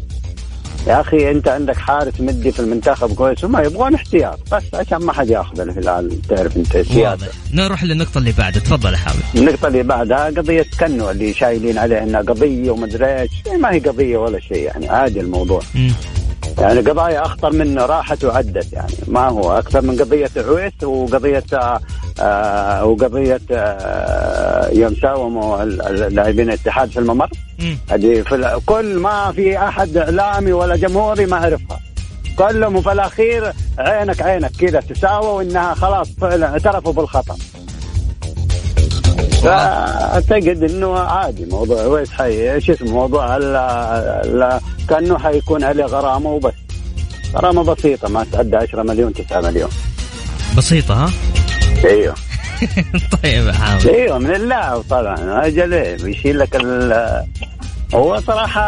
يا 0.87 1.00
أخي 1.00 1.30
أنت 1.30 1.49
عندك 1.49 1.76
حارس 1.76 2.20
مدي 2.20 2.52
في 2.52 2.60
المنتخب 2.60 3.14
كويس 3.14 3.44
وما 3.44 3.62
يبغون 3.62 3.94
احتياط 3.94 4.38
بس 4.52 4.62
عشان 4.75 4.99
ما 4.99 5.12
حد 5.12 5.30
ياخذ 5.30 5.60
الهلال 5.60 6.22
تعرف 6.28 6.56
أنت 6.56 6.72
سياسه 6.76 7.26
نروح 7.54 7.84
للنقطة 7.84 8.18
اللي 8.18 8.32
بعدها. 8.38 8.60
تفضل 8.60 8.92
يا 8.92 8.96
حامد 8.96 9.20
النقطة 9.34 9.68
اللي 9.68 9.82
بعدها 9.82 10.25
قضية 10.26 10.66
كنو 10.80 11.10
اللي 11.10 11.32
شايلين 11.34 11.78
عليه 11.78 12.02
إنها 12.02 12.20
قضية 12.20 12.70
ومدري 12.70 13.20
إيش. 13.20 13.30
إيه 13.46 13.56
ما 13.56 13.72
هي 13.72 13.78
قضية 13.78 14.16
ولا 14.16 14.40
شيء 14.40 14.56
يعني 14.62 14.88
عادي 14.88 15.20
الموضوع. 15.20 15.60
مم. 15.75 15.92
يعني 16.58 16.80
قضايا 16.80 17.26
أخطر 17.26 17.52
منه 17.52 17.87
راحت 17.87 18.25
وعدت 18.25 18.72
يعني 18.72 18.92
ما 19.06 19.28
هو 19.28 19.58
أكثر 19.58 19.80
من 19.82 19.96
قضية 19.96 20.30
عويس 20.37 20.72
وقضية 20.82 21.44
آه 21.52 21.80
آه 22.20 22.84
وقضية 22.84 23.40
آه 23.50 24.19
يوم 24.72 24.94
ساوموا 24.94 25.64
لاعبين 26.08 26.48
الاتحاد 26.48 26.90
في 26.90 26.98
الممر. 26.98 27.28
هذه 27.90 28.22
في 28.22 28.60
كل 28.66 28.98
ما 28.98 29.32
في 29.32 29.58
أحد 29.58 29.96
إعلامي 29.96 30.52
ولا 30.52 30.76
جمهوري 30.76 31.26
ما 31.26 31.36
عرفها 31.36 31.80
كلهم 32.38 32.76
وفي 32.76 32.92
الأخير 32.92 33.52
عينك 33.78 34.22
عينك 34.22 34.50
كذا 34.50 34.80
تساوى 34.80 35.26
وانها 35.26 35.74
خلاص 35.74 36.08
فعلا 36.20 36.46
اعترفوا 36.46 36.92
بالخطأ. 36.92 37.36
فأعتقد 39.42 40.62
إنه 40.70 40.98
عادي 40.98 41.44
موضوع 41.44 41.82
ويس 41.82 42.10
حي 42.10 42.54
إيش 42.54 42.70
اسمه 42.70 42.90
موضوع 42.92 43.36
ال 43.36 44.60
كأنه 44.88 45.18
حيكون 45.18 45.64
عليه 45.64 45.84
غرامة 45.84 46.30
وبس. 46.30 46.54
غرامة 47.34 47.62
بسيطة 47.62 48.08
ما 48.08 48.26
تعدى 48.32 48.56
10 48.56 48.82
مليون 48.82 49.12
9 49.12 49.40
مليون. 49.40 49.70
بسيطة 50.56 50.94
ها؟ 50.94 51.10
إيوه. 51.84 52.14
طيب 53.22 53.46
يا 53.46 53.52
حامد 53.52 53.86
إيوه 53.86 54.18
من 54.18 54.34
اللاعب 54.34 54.80
طبعا. 54.90 55.46
أجل 55.46 55.96
بيشيل 56.04 56.38
لك 56.38 56.56
ال 56.56 56.92
هو 57.94 58.20
صراحة 58.20 58.62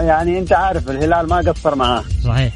يعني 0.00 0.38
أنت 0.38 0.52
عارف 0.52 0.90
الهلال 0.90 1.28
ما 1.28 1.36
قصر 1.36 1.74
معاه. 1.74 2.04
صحيح. 2.24 2.52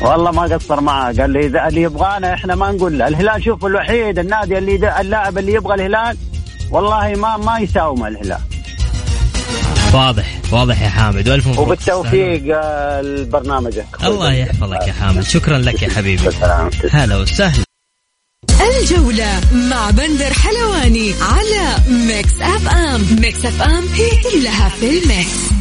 والله 0.00 0.30
ما 0.30 0.42
قصر 0.42 0.80
معاه. 0.80 1.12
قال 1.12 1.30
لي 1.30 1.46
إذا 1.46 1.68
اللي 1.68 1.82
يبغانا 1.82 2.34
إحنا 2.34 2.54
ما 2.54 2.72
نقول 2.72 2.98
له. 2.98 3.08
الهلال 3.08 3.44
شوف 3.44 3.64
الوحيد 3.64 4.18
النادي 4.18 4.58
اللي 4.58 5.00
اللاعب 5.00 5.38
اللي 5.38 5.52
يبغى 5.52 5.74
الهلال 5.74 6.16
والله 6.70 7.14
ما 7.14 7.36
ما 7.36 7.58
يساوم 7.58 8.06
الهلال. 8.06 8.38
واضح 9.94 10.38
واضح 10.52 10.82
يا 10.82 10.88
حامد. 10.88 11.28
وألف 11.28 11.46
مبروك. 11.46 11.66
وبالتوفيق 11.66 12.56
آه، 12.56 13.00
لبرنامجك 13.00 13.86
الله 14.04 14.32
يحفظك 14.32 14.88
يا 14.88 14.92
حامد. 14.92 15.22
شكرا 15.22 15.58
لك 15.58 15.82
يا 15.82 15.88
حبيبي. 15.90 16.28
هلا 16.92 17.16
وسهلا. 17.16 17.71
الجولة 18.62 19.40
مع 19.52 19.90
بندر 19.90 20.32
حلواني 20.32 21.14
على 21.20 21.76
ميكس 21.88 22.32
أف 22.40 22.68
أم. 22.68 23.06
ميكس 23.20 23.44
أف 23.44 23.62
أم 23.62 23.84
هي 23.94 24.10
كلها 24.32 24.68
في 24.68 24.98
الميكس. 24.98 25.52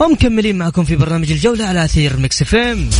ومكملين 0.00 0.58
معكم 0.58 0.84
في 0.84 0.96
برنامج 0.96 1.30
الجولة 1.32 1.64
على 1.64 1.84
أثير 1.84 2.16
ميكس 2.16 2.42
أف 2.42 2.54
أم. 2.54 2.90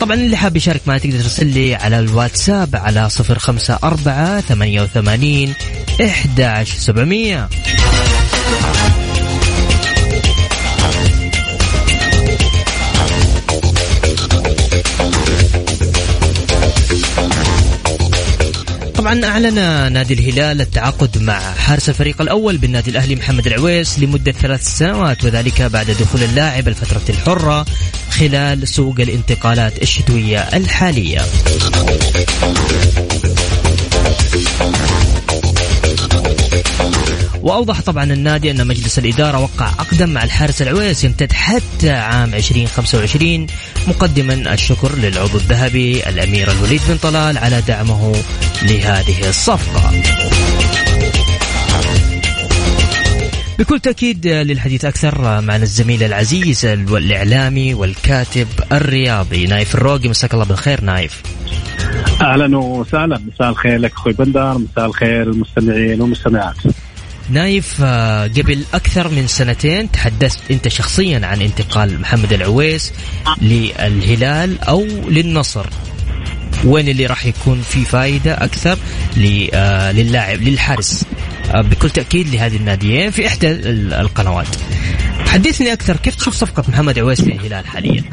طبعا 0.00 0.14
اللي 0.14 0.36
حاب 0.36 0.56
يشارك 0.56 0.80
معي 0.86 0.98
تقدر 0.98 1.20
ترسل 1.20 1.46
لي 1.46 1.74
على 1.74 1.98
الواتساب 1.98 2.76
على 2.76 3.10
صفر 3.10 3.38
خمسة 3.38 3.78
أربعة 3.84 4.40
ثمانية 4.40 4.82
وثمانين 4.82 5.54
إحدى 6.04 6.64
سبعمية. 6.64 7.48
طبعا 18.94 19.24
أعلن 19.24 19.54
نادي 19.92 20.14
الهلال 20.14 20.60
التعاقد 20.60 21.18
مع 21.18 21.40
حارس 21.40 21.88
الفريق 21.88 22.20
الأول 22.20 22.56
بالنادي 22.56 22.90
الأهلي 22.90 23.16
محمد 23.16 23.46
العويس 23.46 23.98
لمدة 23.98 24.32
ثلاث 24.32 24.66
سنوات 24.78 25.24
وذلك 25.24 25.62
بعد 25.62 25.86
دخول 25.90 26.22
اللاعب 26.22 26.68
الفترة 26.68 27.02
الحرة 27.08 27.66
خلال 28.18 28.68
سوق 28.68 28.94
الانتقالات 29.00 29.82
الشتوية 29.82 30.38
الحالية. 30.38 31.20
وأوضح 37.42 37.80
طبعا 37.80 38.04
النادي 38.04 38.50
أن 38.50 38.66
مجلس 38.66 38.98
الإدارة 38.98 39.38
وقع 39.38 39.66
عقدا 39.66 40.06
مع 40.06 40.24
الحارس 40.24 40.62
العويس 40.62 41.04
يمتد 41.04 41.32
حتى 41.32 41.90
عام 41.90 42.34
2025 42.34 43.46
مقدما 43.88 44.54
الشكر 44.54 44.96
للعضو 44.96 45.36
الذهبي 45.38 46.08
الأمير 46.08 46.52
الوليد 46.52 46.80
بن 46.88 46.96
طلال 46.96 47.38
على 47.38 47.60
دعمه 47.60 48.22
لهذه 48.62 49.28
الصفقة. 49.28 49.92
بكل 53.58 53.80
تأكيد 53.80 54.26
للحديث 54.26 54.84
أكثر 54.84 55.20
معنا 55.20 55.62
الزميل 55.62 56.02
العزيز 56.02 56.66
والإعلامي 56.66 57.74
والكاتب 57.74 58.46
الرياضي 58.72 59.46
نايف 59.46 59.74
الروقي. 59.74 60.08
مساك 60.08 60.34
الله 60.34 60.44
بالخير 60.44 60.80
نايف. 60.80 61.22
أهلا 62.20 62.58
وسهلا. 62.58 63.20
مساء 63.34 63.50
الخير 63.50 63.78
لك 63.78 63.92
أخوي 63.92 64.12
بندر. 64.12 64.58
مساء 64.58 64.86
الخير 64.86 65.22
المستمعين 65.22 66.00
والمستمعات. 66.00 66.56
نايف 67.30 67.76
آه، 67.82 68.26
قبل 68.26 68.64
أكثر 68.74 69.08
من 69.08 69.26
سنتين 69.26 69.90
تحدثت 69.90 70.50
أنت 70.50 70.68
شخصيا 70.68 71.26
عن 71.26 71.42
انتقال 71.42 72.00
محمد 72.00 72.32
العويس 72.32 72.92
للهلال 73.42 74.60
أو 74.60 74.84
للنصر. 75.08 75.66
وين 76.64 76.88
اللي 76.88 77.06
راح 77.06 77.26
يكون 77.26 77.60
في 77.60 77.84
فائدة 77.84 78.44
أكثر 78.44 78.78
آه، 79.54 79.92
للاعب 79.92 80.42
للحارس؟ 80.42 81.04
آه، 81.54 81.60
بكل 81.60 81.90
تأكيد 81.90 82.28
لهذه 82.34 82.56
الناديين 82.56 83.10
في 83.10 83.26
إحدى 83.26 83.50
القنوات. 84.00 84.56
حدثني 85.26 85.72
أكثر 85.72 85.96
كيف 85.96 86.14
تشوف 86.14 86.34
صفقة 86.34 86.64
محمد 86.68 86.98
عويس 86.98 87.20
للهلال 87.20 87.66
حاليا؟ 87.66 88.04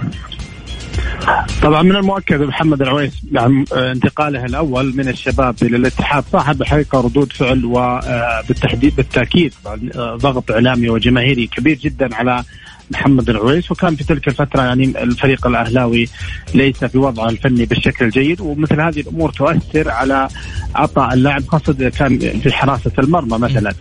طبعا 1.62 1.82
من 1.82 1.96
المؤكد 1.96 2.42
محمد 2.42 2.82
العويس 2.82 3.14
يعني 3.32 3.66
انتقاله 3.74 4.46
الأول 4.46 4.94
من 4.96 5.08
الشباب 5.08 5.56
إلى 5.62 5.78
الاتحاد 5.78 6.24
صاحب 6.32 6.64
حقيقة 6.64 7.02
ردود 7.02 7.34
فعل 7.34 7.66
وبالتحديد 7.66 8.96
بالتأكيد 8.96 9.54
ضغط 9.98 10.52
إعلامي 10.52 10.90
وجماهيري 10.90 11.48
كبير 11.48 11.78
جدا 11.78 12.16
على 12.16 12.44
محمد 12.92 13.30
العويس 13.30 13.72
وكان 13.72 13.96
في 13.96 14.04
تلك 14.04 14.28
الفترة 14.28 14.62
يعني 14.62 14.84
الفريق 14.84 15.48
الأهلاوي 15.48 16.08
ليس 16.54 16.86
في 16.86 16.98
وضعه 16.98 17.30
الفني 17.30 17.66
بالشكل 17.66 18.06
الجيد 18.06 18.42
ومثل 18.42 18.82
هذه 18.82 19.00
الأمور 19.00 19.32
تؤثر 19.32 19.90
على 19.90 20.28
عطاء 20.76 21.14
اللاعب 21.14 21.48
خاصة 21.48 21.76
إذا 21.80 21.90
كان 21.90 22.20
في 22.20 22.54
حراسة 22.54 22.92
المرمى 23.00 23.38
مثلا. 23.38 23.74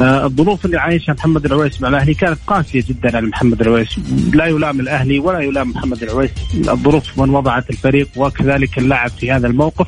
آه 0.00 0.24
الظروف 0.24 0.64
اللي 0.64 0.78
عايشها 0.78 1.12
محمد 1.12 1.44
العويس 1.44 1.80
مع 1.80 1.88
الأهلي 1.88 2.14
كانت 2.14 2.38
قاسية 2.46 2.84
جدا 2.88 3.16
على 3.16 3.26
محمد 3.26 3.60
العويس 3.60 3.88
لا 4.34 4.46
يلام 4.46 4.80
الأهلي 4.80 5.18
ولا 5.18 5.40
يلام 5.40 5.70
محمد 5.70 6.02
العويس 6.02 6.30
الظروف 6.54 7.18
من 7.18 7.30
وضعت 7.30 7.70
الفريق 7.70 8.08
وكذلك 8.16 8.78
اللاعب 8.78 9.10
في 9.10 9.32
هذا 9.32 9.46
الموقف. 9.46 9.86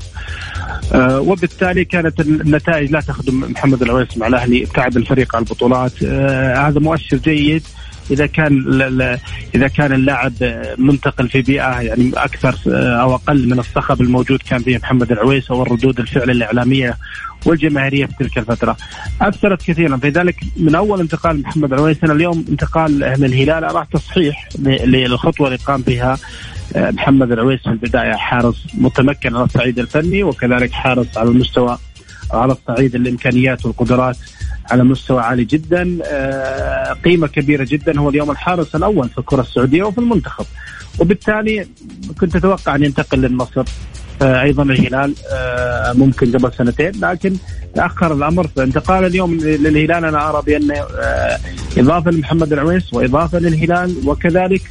آه 0.92 1.20
وبالتالي 1.20 1.84
كانت 1.84 2.20
النتائج 2.20 2.90
لا 2.90 3.00
تخدم 3.00 3.44
محمد 3.50 3.82
العويس 3.82 4.16
مع 4.18 4.26
الأهلي 4.26 4.64
ابتعد 4.64 4.96
الفريق 4.96 5.36
عن 5.36 5.42
البطولات. 5.42 5.92
آه 6.04 6.68
هذا 6.68 6.80
مؤشر 6.80 7.16
جيد. 7.16 7.62
إذا 8.10 8.26
كان 8.26 8.80
إذا 9.54 9.68
كان 9.68 9.92
اللاعب 9.92 10.32
منتقل 10.78 11.28
في 11.28 11.42
بيئة 11.42 11.80
يعني 11.80 12.10
أكثر 12.16 12.56
أو 13.00 13.14
أقل 13.14 13.48
من 13.48 13.58
الصخب 13.58 14.00
الموجود 14.00 14.42
كان 14.42 14.62
فيه 14.62 14.78
محمد 14.78 15.12
العويس 15.12 15.50
أو 15.50 15.62
الردود 15.62 16.00
الفعل 16.00 16.30
الإعلامية 16.30 16.96
والجماهيرية 17.46 18.06
في 18.06 18.12
تلك 18.18 18.38
الفترة. 18.38 18.76
أثرت 19.20 19.62
كثيرا. 19.62 19.96
في 19.96 20.08
ذلك 20.08 20.36
من 20.56 20.74
أول 20.74 21.00
انتقال 21.00 21.42
محمد 21.42 21.72
العويس 21.72 22.04
اليوم 22.04 22.44
انتقال 22.48 22.98
للهلال 22.98 23.64
اراه 23.64 23.86
تصحيح 23.92 24.48
للخطوة 24.64 25.46
اللي 25.46 25.58
قام 25.58 25.82
بها 25.82 26.18
آه، 26.76 26.90
محمد 26.90 27.32
العويس 27.32 27.60
في 27.60 27.68
البداية. 27.70 28.12
حارس 28.12 28.66
متمكن 28.74 29.36
على 29.36 29.44
الصعيد 29.44 29.78
الفني 29.78 30.22
وكذلك 30.22 30.72
حارس 30.72 31.18
على 31.18 31.28
المستوى 31.28 31.78
على 32.32 32.52
الصعيد 32.52 32.94
الإمكانيات 32.94 33.66
والقدرات. 33.66 34.16
على 34.70 34.84
مستوى 34.84 35.20
عالي 35.22 35.44
جدا 35.44 35.98
آه، 36.04 36.92
قيمة 36.92 37.26
كبيرة 37.26 37.66
جدا. 37.70 38.00
هو 38.00 38.08
اليوم 38.08 38.30
الحارس 38.30 38.74
الأول 38.74 39.08
في 39.08 39.18
الكرة 39.18 39.40
السعودية 39.40 39.82
وفي 39.82 39.98
المنتخب. 39.98 40.44
وبالتالي 40.98 41.66
كنت 42.20 42.36
أتوقع 42.36 42.74
أن 42.74 42.84
ينتقل 42.84 43.18
للنصر 43.18 43.64
آه، 44.22 44.42
أيضا 44.42 44.62
الهلال 44.62 45.14
آه، 45.32 45.92
ممكن 45.92 46.32
قبل 46.38 46.52
سنتين. 46.52 46.92
لكن 47.02 47.36
تاخر 47.74 48.14
الأمر 48.14 48.46
فانتقال 48.46 49.04
اليوم 49.04 49.34
للهلال 49.34 50.04
أنا 50.04 50.30
أرى 50.30 50.42
بانه 50.46 50.84
إضافة 51.78 52.10
لمحمد 52.10 52.52
العويس 52.52 52.94
وإضافة 52.94 53.38
للهلال 53.38 53.96
وكذلك 54.06 54.62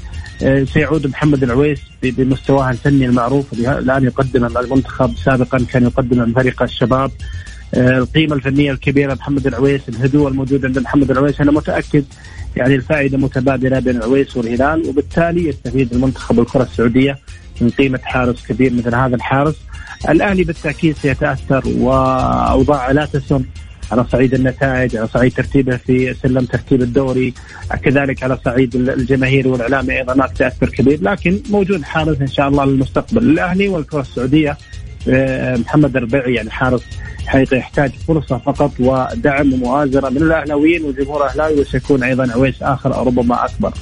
سيعود 0.73 1.07
محمد 1.07 1.43
العويس 1.43 1.79
بمستواه 2.03 2.69
الفني 2.69 3.05
المعروف 3.05 3.53
الآن 3.53 4.03
يقدم 4.03 4.45
المنتخب 4.57 5.17
سابقا 5.25 5.65
كان 5.71 5.83
يقدم 5.83 6.33
فريق 6.33 6.63
الشباب. 6.63 7.11
القيمة 7.73 8.35
الفنية 8.35 8.71
الكبيرة 8.71 9.13
محمد 9.13 9.47
العويس 9.47 9.89
الهدوء 9.89 10.27
الموجود 10.27 10.65
عند 10.65 10.79
محمد 10.79 11.11
العويس. 11.11 11.41
أنا 11.41 11.51
متأكد 11.51 12.03
يعني 12.55 12.75
الفائدة 12.75 13.17
متبادلة 13.17 13.79
بين 13.79 13.97
العويس 13.97 14.37
والهلال 14.37 14.89
وبالتالي 14.89 15.49
يستفيد 15.49 15.93
المنتخب 15.93 16.39
الكرة 16.39 16.63
السعودية 16.63 17.17
من 17.61 17.69
قيمة 17.69 17.99
حارس 18.03 18.47
كبير 18.47 18.73
مثل 18.73 18.95
هذا 18.95 19.15
الحارس. 19.15 19.55
الاهلي 20.09 20.43
بالتأكيد 20.43 20.97
سيتأثر 20.97 21.63
وأوضاع 21.67 22.91
لا 22.91 23.05
تسم 23.05 23.43
على 23.91 24.05
صعيد 24.11 24.33
النتائج 24.33 24.95
على 24.95 25.07
صعيد 25.07 25.33
ترتيبه 25.33 25.77
في 25.77 26.13
سلم 26.13 26.45
ترتيب 26.45 26.81
الدوري 26.81 27.33
كذلك 27.83 28.23
على 28.23 28.37
صعيد 28.45 28.75
الجماهير 28.75 29.47
والاعلامي 29.47 29.97
أيضا. 29.97 30.13
هناك 30.13 30.31
تأثر 30.37 30.69
كبير 30.69 30.99
لكن 31.01 31.39
موجود 31.49 31.83
حارس 31.83 32.21
إن 32.21 32.27
شاء 32.27 32.47
الله 32.47 32.65
للمستقبل. 32.65 33.23
الأهلي 33.23 33.67
والكرة 33.67 34.01
السعودية 34.01 34.51
آه، 34.51 34.57
محمد 35.57 35.97
الربيعي 35.97 36.33
يعني 36.33 36.51
حارس 36.51 36.81
حقيقه 37.27 37.57
يحتاج 37.57 37.91
فرصة 38.07 38.37
فقط 38.37 38.71
ودعم 38.79 39.53
ومؤازرة 39.53 40.09
من 40.09 40.17
الأهلاويين 40.17 40.83
والجمهور 40.83 41.25
الاهلاوي 41.25 41.61
وسيكون 41.61 42.03
أيضا 42.03 42.31
عويس 42.31 42.55
آخر 42.61 42.95
أو 42.95 43.03
ربما 43.03 43.45
أكبر. 43.45 43.73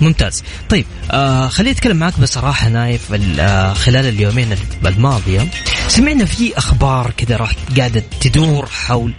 ممتاز. 0.00 0.42
طيب 0.68 0.84
آه 1.10 1.48
خليني 1.48 1.70
أتكلم 1.70 1.96
معك 1.96 2.20
بصراحه 2.20 2.68
نايف 2.68 3.14
آه 3.40 3.72
خلال 3.72 4.06
اليومين 4.06 4.48
الماضية 4.86 5.40
سمعنا 5.88 6.24
في 6.24 6.58
أخبار 6.58 7.10
كذا 7.16 7.36
راح 7.36 7.52
قاعدة 7.78 8.02
تدور 8.20 8.66
حول 8.66 9.12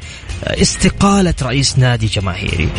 استقالة 0.44 1.34
رئيس 1.42 1.80
نادي 1.80 2.06
جماهيري. 2.08 2.70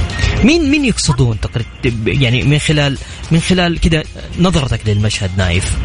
مين 0.45 0.71
مين 0.71 0.85
يقصدون 0.85 1.41
تقريبا 1.41 2.13
يعني 2.13 2.43
من 2.43 2.59
خلال 2.59 2.99
من 3.31 3.41
خلال 3.41 3.81
كذا 3.81 4.03
نظرتك 4.41 4.81
للمشهد 4.87 5.31
نايف؟ 5.37 5.77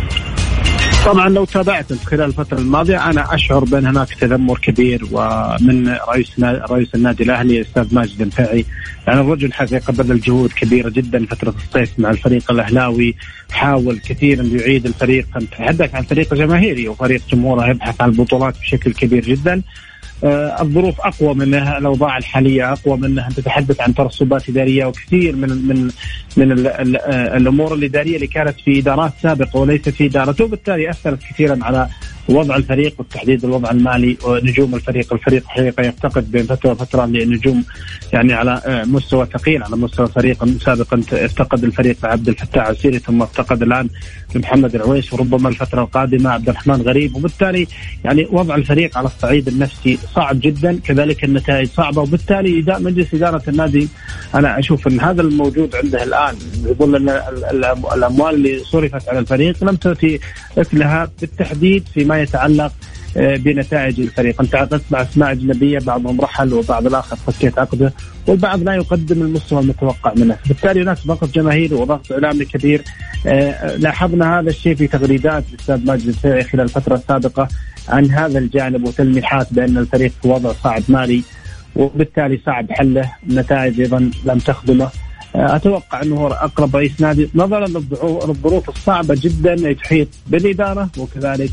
طبعا 1.07 1.29
لو 1.29 1.45
تابعت 1.45 1.93
خلال 1.93 2.21
الفترة 2.21 2.57
الماضية 2.57 3.09
أنا 3.09 3.35
أشعر 3.35 3.63
بأن 3.63 3.85
هناك 3.85 4.13
تذمر 4.13 4.57
كبير 4.57 5.07
ومن 5.11 5.89
رئيس 5.89 6.39
رئيس 6.43 6.95
النادي 6.95 7.23
الأهلي 7.23 7.61
الاستاذ 7.61 7.95
ماجد 7.95 8.21
النفاعي 8.21 8.65
يعني 9.07 9.21
الرجل 9.21 9.53
حقيقه 9.53 9.93
بذل 9.93 10.19
جهود 10.19 10.51
كبيرة 10.51 10.89
جدا 10.89 11.25
فترة 11.25 11.53
الصيف 11.67 11.99
مع 11.99 12.09
الفريق 12.09 12.51
الأهلاوي 12.51 13.15
حاول 13.51 13.99
كثيرا 13.99 14.43
يعيد 14.43 14.85
الفريق. 14.85 15.27
نتحدث 15.37 15.95
عن 15.95 16.03
فريق 16.03 16.33
جماهيري 16.33 16.87
وفريق 16.87 17.21
جمهوره 17.31 17.69
يبحث 17.69 18.01
عن 18.01 18.09
البطولات 18.09 18.59
بشكل 18.59 18.93
كبير 18.93 19.25
جدا. 19.25 19.61
الظروف 20.23 21.01
أقوى 21.01 21.33
منها 21.33 21.77
الأوضاع 21.77 22.17
الحالية 22.17 22.71
أقوى 22.73 22.97
منها 22.97 23.29
تتحدث 23.29 23.81
عن 23.81 23.95
ترسبات 23.95 24.49
إدارية 24.49 24.85
وكثير 24.85 25.35
من 25.35 25.49
من 25.49 25.91
من 26.37 26.51
ال 26.51 26.67
ال 26.67 26.95
آه، 26.97 27.37
الأمور 27.37 27.73
الإدارية 27.73 28.15
اللي 28.15 28.27
كانت 28.27 28.59
في 28.59 28.79
إدارات 28.79 29.13
سابقة 29.21 29.59
وليست 29.59 29.89
في 29.89 30.05
ادارته 30.05 30.43
وبالتالي 30.43 30.89
أثرت 30.89 31.19
كثيرا 31.19 31.59
على 31.61 31.87
وضع 32.29 32.55
الفريق 32.55 32.93
وتحديد 32.99 33.45
الوضع 33.45 33.71
المالي 33.71 34.17
ونجوم 34.23 34.75
الفريق، 34.75 35.13
الفريق 35.13 35.43
حقيقة 35.47 35.83
يفتقد 35.83 36.31
بين 36.31 36.43
فترة 36.43 36.71
وفترة 36.71 37.05
لنجوم 37.05 37.63
يعني 38.13 38.33
على 38.33 38.61
آه، 38.65 38.83
مستوى 38.83 39.25
ثقيل 39.25 39.63
على 39.63 39.75
مستوى 39.75 40.07
فريق 40.07 40.45
سابقا 40.59 41.01
افتقد 41.11 41.63
الفريق 41.63 42.05
عبد 42.05 42.27
الفتاح 42.27 42.67
السيري 42.67 42.99
ثم 42.99 43.21
افتقد 43.21 43.61
الآن 43.61 43.89
محمد 44.35 44.75
العويس 44.75 45.13
وربما 45.13 45.49
الفترة 45.49 45.81
القادمة 45.81 46.29
عبد 46.29 46.49
الرحمن 46.49 46.81
غريب. 46.81 47.15
وبالتالي 47.15 47.67
يعني 48.05 48.27
وضع 48.31 48.55
الفريق 48.55 48.97
على 48.97 49.07
الصعيد 49.07 49.47
النفسي 49.47 49.97
صعب 50.15 50.39
جدا 50.39 50.79
كذلك 50.79 51.23
النتائج 51.23 51.67
صعبة. 51.67 52.01
وبالتالي 52.01 52.77
مجلس 52.79 53.13
إدارة 53.13 53.43
النادي 53.47 53.87
أنا 54.35 54.59
أشوف 54.59 54.87
إن 54.87 54.99
هذا 54.99 55.21
الموجود 55.21 55.75
عنده 55.75 56.03
الآن 56.03 56.35
يظل 56.65 56.95
إن 56.95 57.09
الأموال 57.95 58.35
اللي 58.35 58.59
صرفت 58.59 59.09
على 59.09 59.19
الفريق 59.19 59.63
لم 59.63 59.75
تؤتي 59.75 60.19
اكلها 60.57 61.11
بالتحديد 61.21 61.83
فيما 61.93 62.16
يتعلق 62.21 62.71
آه، 63.17 63.37
بنتائج 63.37 63.99
الفريق. 63.99 64.41
أنت 64.41 64.67
تسمع 64.71 65.01
أسماء 65.01 65.31
أجنبية 65.31 65.79
بعضهم 65.79 66.21
رحل 66.21 66.53
وبعض 66.53 66.85
الآخر 66.85 67.15
فكيت 67.15 67.59
عقده 67.59 67.93
والبعض 68.27 68.63
لا 68.63 68.73
يقدم 68.73 69.21
المستوى 69.21 69.59
المتوقع 69.59 70.13
منه. 70.17 70.37
بالتالي 70.47 70.81
هناك 70.81 70.97
ضغط 71.07 71.33
جماهيري 71.35 71.75
وضغط 71.75 72.11
إعلامي 72.11 72.45
كبير. 72.45 72.83
آه، 73.27 73.75
لاحظنا 73.75 74.39
هذا 74.39 74.49
الشيء 74.49 74.75
في 74.75 74.87
تغريدات 74.87 75.43
الاستاذ 75.53 75.85
ماجد 75.85 76.07
الفيعي 76.07 76.43
خلال 76.43 76.63
الفترة 76.63 76.95
السابقة 76.95 77.47
عن 77.89 78.11
هذا 78.11 78.39
الجانب 78.39 78.87
وتلميحات 78.87 79.47
بأن 79.53 79.77
الفريق 79.77 80.11
في 80.21 80.27
وضع 80.27 80.53
صعب 80.53 80.83
مالي 80.89 81.23
وبالتالي 81.75 82.39
صعب 82.45 82.71
حله. 82.71 83.11
النتائج 83.29 83.81
أيضا 83.81 84.11
لم 84.25 84.37
تخدمه. 84.37 84.89
آه، 85.35 85.55
أتوقع 85.55 86.01
أنه 86.01 86.27
أقرب 86.27 86.75
رئيس 86.75 87.01
نادي 87.01 87.29
نظرا 87.35 87.67
للظروف 87.67 88.69
الصعبة 88.69 89.17
جدا 89.21 89.53
اللي 89.53 89.75
تحيط 89.75 90.07
بالإدارة 90.27 90.89
وكذلك 90.97 91.51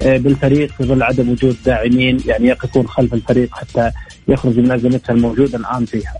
بالفريق 0.00 0.72
في 0.78 0.84
ظل 0.84 1.02
عدم 1.02 1.28
وجود 1.28 1.56
داعمين 1.64 2.18
يعني 2.26 2.46
يقفون 2.46 2.88
خلف 2.88 3.14
الفريق 3.14 3.54
حتى 3.54 3.90
يخرج 4.28 4.58
من 4.58 4.70
ازمتها 4.70 5.12
الموجوده 5.12 5.58
الآن 5.58 5.84
فيها. 5.84 6.14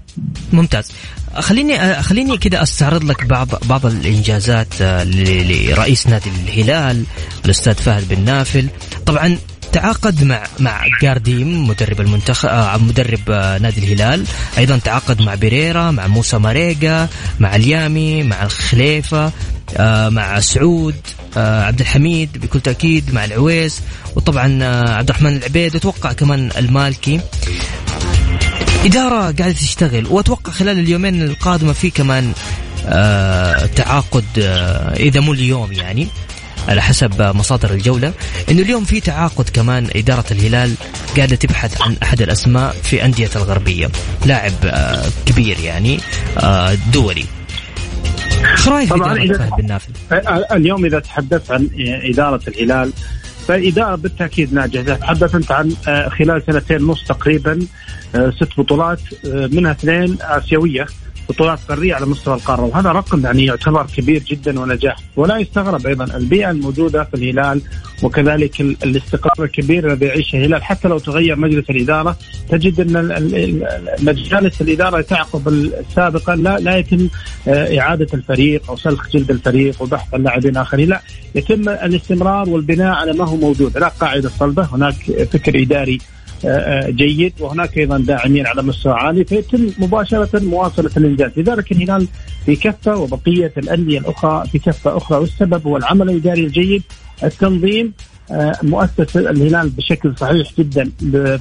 ممتاز. 0.52 0.92
خليني 1.34 1.80
آه، 1.80 2.00
خليني 2.00 2.38
كذا 2.38 2.62
أستعرض 2.62 3.04
لك 3.04 3.24
بعض 3.26 3.48
بعض 3.64 3.86
الإنجازات 3.86 4.82
لرئيس 4.82 6.06
نادي 6.06 6.30
الهلال 6.44 7.04
الأستاذ 7.44 7.74
فهد 7.74 8.08
بن 8.08 8.24
نافل، 8.24 8.68
طبعا 9.06 9.38
تعاقد 9.72 10.24
مع 10.24 10.42
مع 10.60 10.86
جارديم 11.02 11.68
مدرب 11.68 12.00
المنتخب 12.00 12.48
آه 12.48 12.76
مدرب 12.76 13.30
آه 13.30 13.58
نادي 13.58 13.80
الهلال 13.80 14.24
أيضا 14.58 14.78
تعاقد 14.78 15.22
مع 15.22 15.34
بيريرا 15.34 15.90
مع 15.90 16.06
موسى 16.06 16.38
ماريجا 16.38 17.08
مع 17.40 17.56
اليامي 17.56 18.22
مع 18.22 18.42
الخليفة 18.42 19.32
آه 19.76 20.08
مع 20.08 20.40
سعود 20.40 20.94
آه 20.94 21.25
عبد 21.40 21.80
الحميد 21.80 22.38
بكل 22.38 22.60
تأكيد 22.60 23.14
مع 23.14 23.24
العويس 23.24 23.80
وطبعا 24.16 24.58
آه 24.62 24.94
عبد 24.94 25.08
الرحمن 25.08 25.36
العبيد 25.36 25.74
وأتوقع 25.74 26.12
كمان 26.12 26.50
المالكي. 26.58 27.20
إدارة 28.84 29.20
قاعدة 29.20 29.52
تشتغل 29.52 30.06
وأتوقع 30.06 30.52
خلال 30.52 30.78
اليومين 30.78 31.22
القادمة 31.22 31.72
في 31.72 31.90
كمان 31.90 32.32
آه 32.86 33.66
تعاقد 33.66 34.24
آه 34.38 34.94
إذا 34.96 35.20
مو 35.20 35.32
اليوم 35.32 35.72
يعني 35.72 36.08
على 36.68 36.82
حسب 36.82 37.22
مصادر 37.22 37.72
الجولة. 37.72 38.12
إنه 38.50 38.62
اليوم 38.62 38.84
في 38.84 39.00
تعاقد 39.00 39.48
كمان 39.48 39.88
إدارة 39.96 40.24
الهلال 40.30 40.74
قاعدة 41.16 41.36
تبحث 41.36 41.82
عن 41.82 41.96
أحد 42.02 42.22
الأسماء 42.22 42.76
في 42.82 43.04
أندية 43.04 43.30
الغربية 43.36 43.88
لاعب 44.26 44.52
آه، 44.64 45.04
كبير 45.26 45.58
يعني 45.60 46.00
آه، 46.38 46.78
دولي. 46.92 47.24
إيش 48.44 48.68
رأيك 48.68 48.92
بن 48.92 49.66
نافل؟ 49.66 49.92
اليوم 50.52 50.84
إذا 50.84 50.98
تحدثت 50.98 51.50
عن 51.50 51.68
إدارة 51.78 52.40
الهلال 52.48 52.92
فالإدارة 53.48 53.94
بالتأكيد 53.94 54.54
ناجحة 54.54 54.94
تحدث 54.94 55.34
أنت 55.34 55.52
عن 55.52 55.72
آه، 55.88 56.08
خلال 56.08 56.42
سنتين 56.46 56.82
ونص 56.82 57.04
تقريبا 57.04 57.58
ست 58.14 58.48
بطولات 58.58 59.00
منها 59.24 59.70
اثنين 59.70 60.16
آسيوية 60.20 60.86
بطولات 61.28 61.58
قاريه 61.68 61.94
على 61.94 62.06
مستوى 62.06 62.34
القارة 62.34 62.62
وهذا 62.62 62.92
رقم 62.92 63.24
يعني 63.24 63.44
يعتبر 63.44 63.86
كبير 63.96 64.22
جدا 64.22 64.60
ونجاح. 64.60 64.96
ولا 65.16 65.38
يستغرب 65.38 65.86
أيضا 65.86 66.16
البيئة 66.16 66.50
الموجودة 66.50 67.04
في 67.04 67.14
الهلال 67.14 67.62
وكذلك 68.02 68.60
الاستقرار 68.60 69.44
الكبير 69.46 69.92
الذي 69.92 70.06
يعيشه 70.06 70.36
الهلال. 70.36 70.64
حتى 70.64 70.88
لو 70.88 70.98
تغير 70.98 71.36
مجلس 71.36 71.70
الإدارة 71.70 72.16
تجد 72.48 72.80
أن 72.80 73.08
مجالس 74.00 74.60
الإدارة 74.60 75.00
تعقب 75.00 75.48
السابقة. 75.48 76.34
لا 76.34 76.58
لا 76.58 76.76
يتم 76.76 77.08
آه، 77.48 77.78
إعادة 77.78 78.06
الفريق 78.14 78.70
أو 78.70 78.76
سلخ 78.76 79.08
جلد 79.08 79.30
الفريق 79.30 79.82
وبحث 79.82 80.14
عن 80.14 80.22
لاعبين 80.22 80.56
آخرين. 80.56 80.88
لا 80.88 81.00
يتم 81.34 81.68
الاستمرار 81.68 82.48
والبناء 82.48 82.94
على 82.94 83.12
ما 83.12 83.24
هو 83.24 83.36
موجود. 83.36 83.76
هناك 83.76 83.92
قاعدة 84.00 84.28
صلبة 84.28 84.62
هناك 84.72 84.94
فكر 85.32 85.62
إداري 85.62 85.98
جيد. 86.88 87.32
وهناك 87.40 87.78
أيضا 87.78 87.98
داعمين 87.98 88.46
على 88.46 88.62
مستوى 88.62 88.92
عالي 88.92 89.24
فيتم 89.24 89.70
مباشرة 89.78 90.40
مواصلة 90.40 90.90
الإنجاز، 90.96 91.30
لذلك 91.36 91.72
الهلال 91.72 92.08
في 92.46 92.56
كفة 92.56 92.96
وبقية 92.96 93.52
الأندية 93.58 93.98
الأخرى 93.98 94.44
في 94.52 94.58
كفة 94.58 94.96
أخرى. 94.96 95.18
والسبب 95.18 95.66
هو 95.66 95.76
العمل 95.76 96.10
الإداري 96.10 96.40
الجيد، 96.40 96.82
التنظيم 97.24 97.92
آه، 98.30 98.58
مؤسسه 98.62 99.20
الهلال 99.30 99.68
بشكل 99.70 100.14
صحيح 100.16 100.52
جدا 100.58 100.90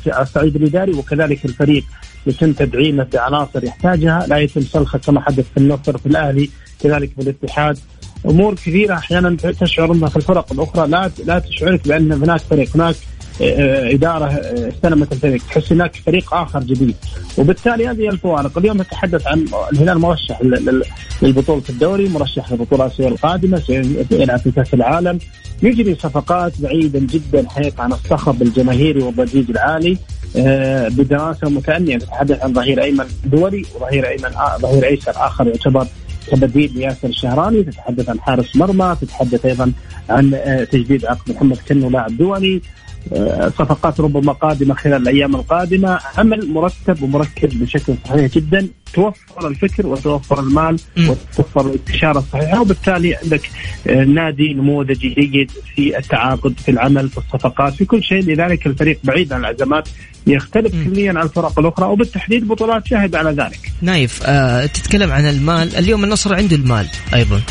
على 0.07 0.23
الصعيد 0.23 0.55
الإداري. 0.55 0.91
وكذلك 0.91 1.45
الفريق 1.45 1.83
يتم 2.27 2.53
تدعيمه 2.53 3.07
بعناصر 3.13 3.63
يحتاجها، 3.63 4.25
لا 4.27 4.37
يتم 4.37 4.61
سلخه 4.61 4.99
كما 4.99 5.21
حدث 5.21 5.45
في 5.53 5.57
النصر 5.57 5.97
في 5.97 6.05
الأهلي 6.05 6.49
كذلك 6.83 7.11
في 7.15 7.21
الاتحاد. 7.21 7.79
أمور 8.25 8.55
كثيرة 8.55 8.93
أحيانا 8.93 9.35
تشعر 9.35 9.91
أنها 9.93 10.09
في 10.09 10.15
الفرق 10.15 10.53
الأخرى 10.53 10.87
لا 10.87 11.11
لا 11.25 11.39
تشعرك 11.39 11.87
بأن 11.87 12.11
هناك 12.11 12.39
فريق 12.39 12.75
هناك 12.75 12.95
آه، 12.95 13.14
إدارة 13.41 14.25
آه، 14.25 14.69
استلمت 14.69 15.11
الفريق. 15.11 15.41
تحس 15.45 15.71
هناك 15.71 15.95
فريق 15.95 16.33
آخر 16.33 16.59
جديد. 16.59 16.95
وبالتالي 17.37 17.87
هذه 17.87 18.09
الفوارق. 18.09 18.57
اليوم 18.57 18.81
نتحدث 18.81 19.27
عن 19.27 19.45
الهلال 19.73 19.99
مرشح 19.99 20.41
للبطولة 21.21 21.63
الدوري 21.69 22.09
مرشح 22.09 22.51
للبطوله 22.51 22.85
الاسيويه 22.85 23.09
القادمة 23.09 23.59
سيلعب 24.09 24.39
في 24.39 24.51
كأس 24.51 24.73
العالم. 24.73 25.19
يجري 25.63 25.95
صفقات 25.95 26.61
بعيدا 26.61 26.99
جدا 26.99 27.49
حقيقه 27.49 27.83
عن 27.83 27.91
الصخب 27.91 28.41
الجماهيري 28.41 29.03
والضجيج 29.03 29.49
العالي. 29.49 29.97
آه، 30.37 30.87
بدراسة 30.87 31.49
متأنية. 31.49 31.97
تتحدث 31.97 32.43
عن 32.43 32.53
ظهير 32.53 32.83
أيمن 32.83 33.05
دولي 33.25 33.65
وظهير 33.75 34.07
أيمن 34.07 34.29
ظهير 34.61 34.85
أيسر 34.85 35.11
آخر 35.15 35.47
يعتبر 35.47 35.87
كبديل 36.31 36.71
لياسر 36.75 37.07
الشهراني. 37.07 37.63
تتحدث 37.63 38.09
عن 38.09 38.19
حارس 38.19 38.55
مرمى. 38.55 38.95
تتحدث 39.01 39.45
أيضا 39.45 39.71
عن 40.09 40.39
تجديد 40.71 41.05
عقد 41.05 41.31
محمد 41.31 41.57
كنو 41.69 41.89
لاعب 41.89 42.17
دولي. 42.17 42.55
آه، 42.55 42.84
صفقات 43.57 43.99
ربما 43.99 44.31
قادمة 44.31 44.73
خلال 44.75 45.01
الأيام 45.01 45.35
القادمة. 45.35 45.99
عمل 46.17 46.49
مرتب 46.49 47.03
ومركز 47.03 47.53
بشكل 47.53 47.95
صحيح 48.07 48.31
جدا. 48.31 48.67
توفر 48.93 49.47
الفكر 49.47 49.87
وتوفر 49.87 50.39
المال 50.39 50.79
وتوفر 50.97 51.61
الاستشاره 51.61 52.19
الصحيحة. 52.19 52.61
وبالتالي 52.61 53.15
عندك 53.15 53.49
آه، 53.87 54.03
نادي 54.03 54.53
نموذجي 54.53 55.09
جيد 55.09 55.51
في 55.75 55.97
التعاقد 55.97 56.59
في 56.59 56.71
العمل 56.71 57.09
في 57.09 57.17
الصفقات. 57.17 57.73
في 57.73 57.85
كل 57.85 58.03
شيء 58.03 58.23
لذلك 58.23 58.67
الفريق 58.67 58.99
بعيد 59.03 59.33
عن 59.33 59.45
الأزمات 59.45 59.89
يختلف 60.27 60.71
كليا 60.85 61.09
عن 61.09 61.21
الفرق 61.25 61.59
الأخرى. 61.59 61.85
وبالتحديد 61.85 62.47
بطولات 62.47 62.87
شاهد 62.87 63.15
على 63.15 63.29
ذلك. 63.29 63.71
نايف 63.81 64.23
آه 64.25 64.65
تتكلم 64.65 65.11
عن 65.11 65.25
المال. 65.25 65.75
اليوم 65.75 66.03
النصر 66.03 66.35
عنده 66.35 66.55
المال 66.55 66.87
أيضا. 67.13 67.41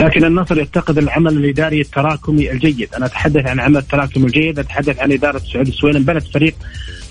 لكن 0.00 0.24
النصر 0.24 0.60
يفتقد 0.60 0.98
العمل 0.98 1.36
الإداري 1.36 1.80
التراكمي 1.80 2.52
الجيد، 2.52 2.94
أنا 2.94 3.06
أتحدث 3.06 3.46
عن 3.46 3.60
عمل 3.60 3.76
التراكمي 3.76 4.26
الجيد، 4.26 4.58
أتحدث 4.58 4.98
عن 4.98 5.12
إدارة 5.12 5.38
سعود 5.38 5.66
السويلم 5.66 6.02
بنت 6.02 6.26
فريق 6.26 6.54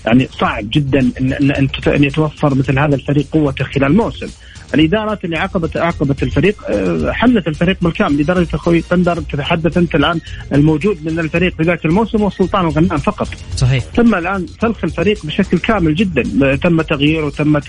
يعني 0.06 0.28
صعب 0.40 0.70
جدا 0.70 1.10
ان 1.20 1.50
ان 1.86 2.04
يتوفر 2.04 2.54
مثل 2.54 2.78
هذا 2.78 2.94
الفريق 2.94 3.26
قوته 3.32 3.64
خلال 3.64 3.96
موسم. 3.96 4.28
الادارات 4.74 5.24
اللي 5.24 5.38
عاقبت 5.38 5.76
عاقبت 5.76 6.22
الفريق 6.22 6.56
آه، 6.68 7.12
حملت 7.12 7.48
الفريق 7.48 7.76
بالكامل. 7.82 8.20
لدرجه 8.20 8.48
أخوي 8.54 8.84
بندر 8.90 9.16
تتحدث 9.16 9.76
أنت 9.78 9.94
الآن 9.94 10.20
الموجود 10.52 10.98
من 11.04 11.18
الفريق 11.18 11.56
في 11.56 11.62
ذاك 11.62 11.84
الموسم 11.84 12.18
هو 12.18 12.30
سلطان 12.30 12.64
الغنام 12.64 12.98
فقط. 12.98 13.28
صحيح. 13.56 13.84
تم 13.84 14.14
الآن 14.14 14.46
سلخ 14.62 14.84
الفريق 14.84 15.26
بشكل 15.26 15.58
كامل 15.58 15.94
جدا. 15.94 16.56
تم 16.56 16.80
تغيير 16.82 17.24
وتم 17.24 17.60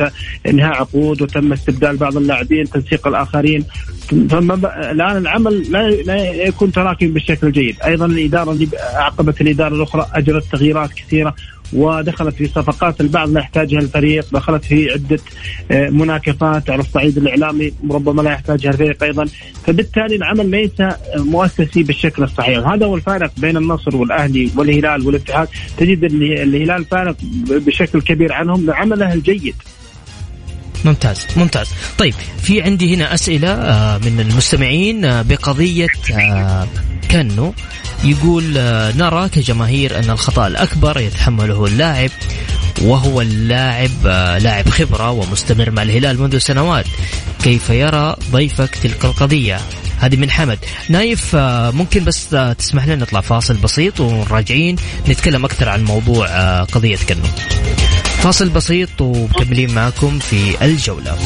إنهاء 0.48 0.74
عقود 0.74 1.22
وتم 1.22 1.54
استبدال 1.54 1.98
بعض 1.98 2.18
اللاعبين 2.18 2.70
تنسيق 2.70 3.08
الآخرين. 3.08 3.64
الآن 4.12 5.18
العمل 5.18 5.72
لا 5.72 5.90
لا 5.90 6.34
يكون 6.34 6.72
تراكمي 6.72 7.10
بالشكل 7.10 7.48
الجيد، 7.48 7.76
أيضا 7.86 8.06
الإدارة 8.06 8.52
اللي 8.52 8.68
عقبت 8.94 9.42
الإدارة 9.42 9.76
الأخرى 9.76 10.08
أجرت 10.14 10.44
تغييرات 10.52 10.94
كثيرة. 10.94 11.36
ودخلت 11.74 12.36
في 12.36 12.48
صفقات 12.48 13.02
البعض 13.02 13.30
لا 13.30 13.40
يحتاجها 13.40 13.80
الفريق 13.80 14.26
دخلت 14.32 14.66
في 14.66 14.92
عدة 14.92 15.20
آه، 15.72 15.90
مناكفات 15.90 16.70
على 16.70 16.80
الصعيد 16.80 17.18
الإعلامي 17.18 17.74
ربما 17.92 18.22
لا 18.22 18.32
يحتاجها 18.32 18.70
الفريق 18.70 19.04
أيضا. 19.04 19.26
فبالتالي 19.68 20.16
العمل 20.16 20.52
ليس 20.52 20.90
مؤسسي 21.16 21.84
بالشكل 21.84 22.24
الصحيح. 22.24 22.68
هذا 22.68 22.86
هو 22.86 22.96
الفارق 22.96 23.32
بين 23.38 23.58
النصر 23.58 23.96
والأهلي 23.96 24.52
والهلال 24.56 25.08
والاتحاد. 25.08 25.48
تجد 25.78 26.04
الهلال 26.04 26.86
فارق 26.86 27.16
بشكل 27.50 28.02
كبير 28.02 28.34
عنهم 28.34 28.66
لعمله 28.66 29.14
الجيد. 29.14 29.56
ممتاز 30.86 31.28
ممتاز. 31.38 31.70
طيب 31.98 32.14
في 32.42 32.62
عندي 32.62 32.96
هنا 32.96 33.14
أسئلة 33.14 33.50
آه، 33.50 33.98
من 33.98 34.20
المستمعين 34.20 35.06
آه، 35.06 35.22
بقضية 35.22 35.88
كانو 37.10 37.54
يقول 38.04 38.44
نرى 38.98 39.30
كجماهير 39.30 40.00
أن 40.00 40.10
الخطأ 40.10 40.48
الأكبر 40.48 41.00
يتحمله 41.00 41.66
اللاعب 41.66 42.10
وهو 42.82 43.22
اللاعب 43.22 44.06
لاعب 44.42 44.70
خبرة 44.70 45.12
ومستمر 45.12 45.72
مع 45.72 45.82
الهلال 45.82 46.22
منذ 46.22 46.38
سنوات. 46.38 46.86
كيف 47.44 47.70
يرى 47.70 48.16
ضيفك 48.32 48.76
تلك 48.76 49.06
القضية؟ 49.06 49.60
هذه 50.00 50.16
من 50.16 50.32
حمد. 50.32 50.60
نايف 50.90 51.36
ممكن 51.74 52.04
بس 52.04 52.30
تسمح 52.58 52.86
لنا 52.86 52.96
نطلع 52.96 53.22
فاصل 53.22 53.54
بسيط 53.54 54.00
وراجعين 54.00 54.76
نتكلم 55.10 55.46
أكثر 55.46 55.70
عن 55.70 55.84
موضوع 55.84 56.28
قضية 56.64 56.98
كنو 57.10 57.24
فاصل 58.18 58.50
بسيط 58.50 59.02
ومكملين 59.02 59.76
معكم 59.76 60.20
في 60.20 60.66
الجولة. 60.66 61.18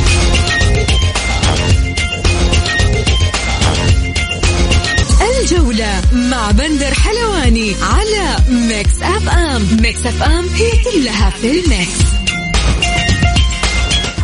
بندر 6.51 6.93
حلواني 6.93 7.75
على 7.81 8.37
ميكس 8.49 9.01
أف 9.01 9.29
أم 9.29 9.77
ميكس 9.81 10.05
أف 10.05 10.23
أم 10.23 10.49
هي 10.49 10.71
كلها 10.83 11.29
في 11.29 11.51
الميكس. 11.51 11.91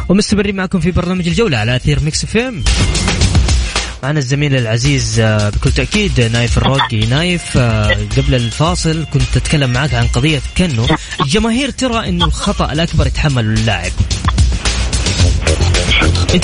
ومستمرين 0.09 0.55
معكم 0.55 0.79
في 0.79 0.91
برنامج 0.91 1.27
الجولة 1.27 1.57
على 1.57 1.75
أثير 1.75 1.99
ميكس 1.99 2.23
اف 2.23 2.37
ام 2.37 2.63
معنا 4.03 4.19
الزميل 4.19 4.55
العزيز 4.55 5.19
آه، 5.19 5.49
بكل 5.49 5.71
تأكيد 5.71 6.21
نايف 6.21 6.57
الروقي. 6.57 6.99
نايف 6.99 7.57
آه، 7.57 7.97
قبل 8.17 8.35
الفاصل 8.35 9.05
كنت 9.13 9.37
أتكلم 9.37 9.69
معك 9.69 9.93
عن 9.93 10.07
قضية 10.07 10.41
كنو. 10.57 10.87
الجماهير 11.21 11.69
ترى 11.69 12.09
أنه 12.09 12.25
الخطأ 12.25 12.71
الأكبر 12.71 13.07
يتحمله 13.07 13.39
اللاعب. 13.39 13.91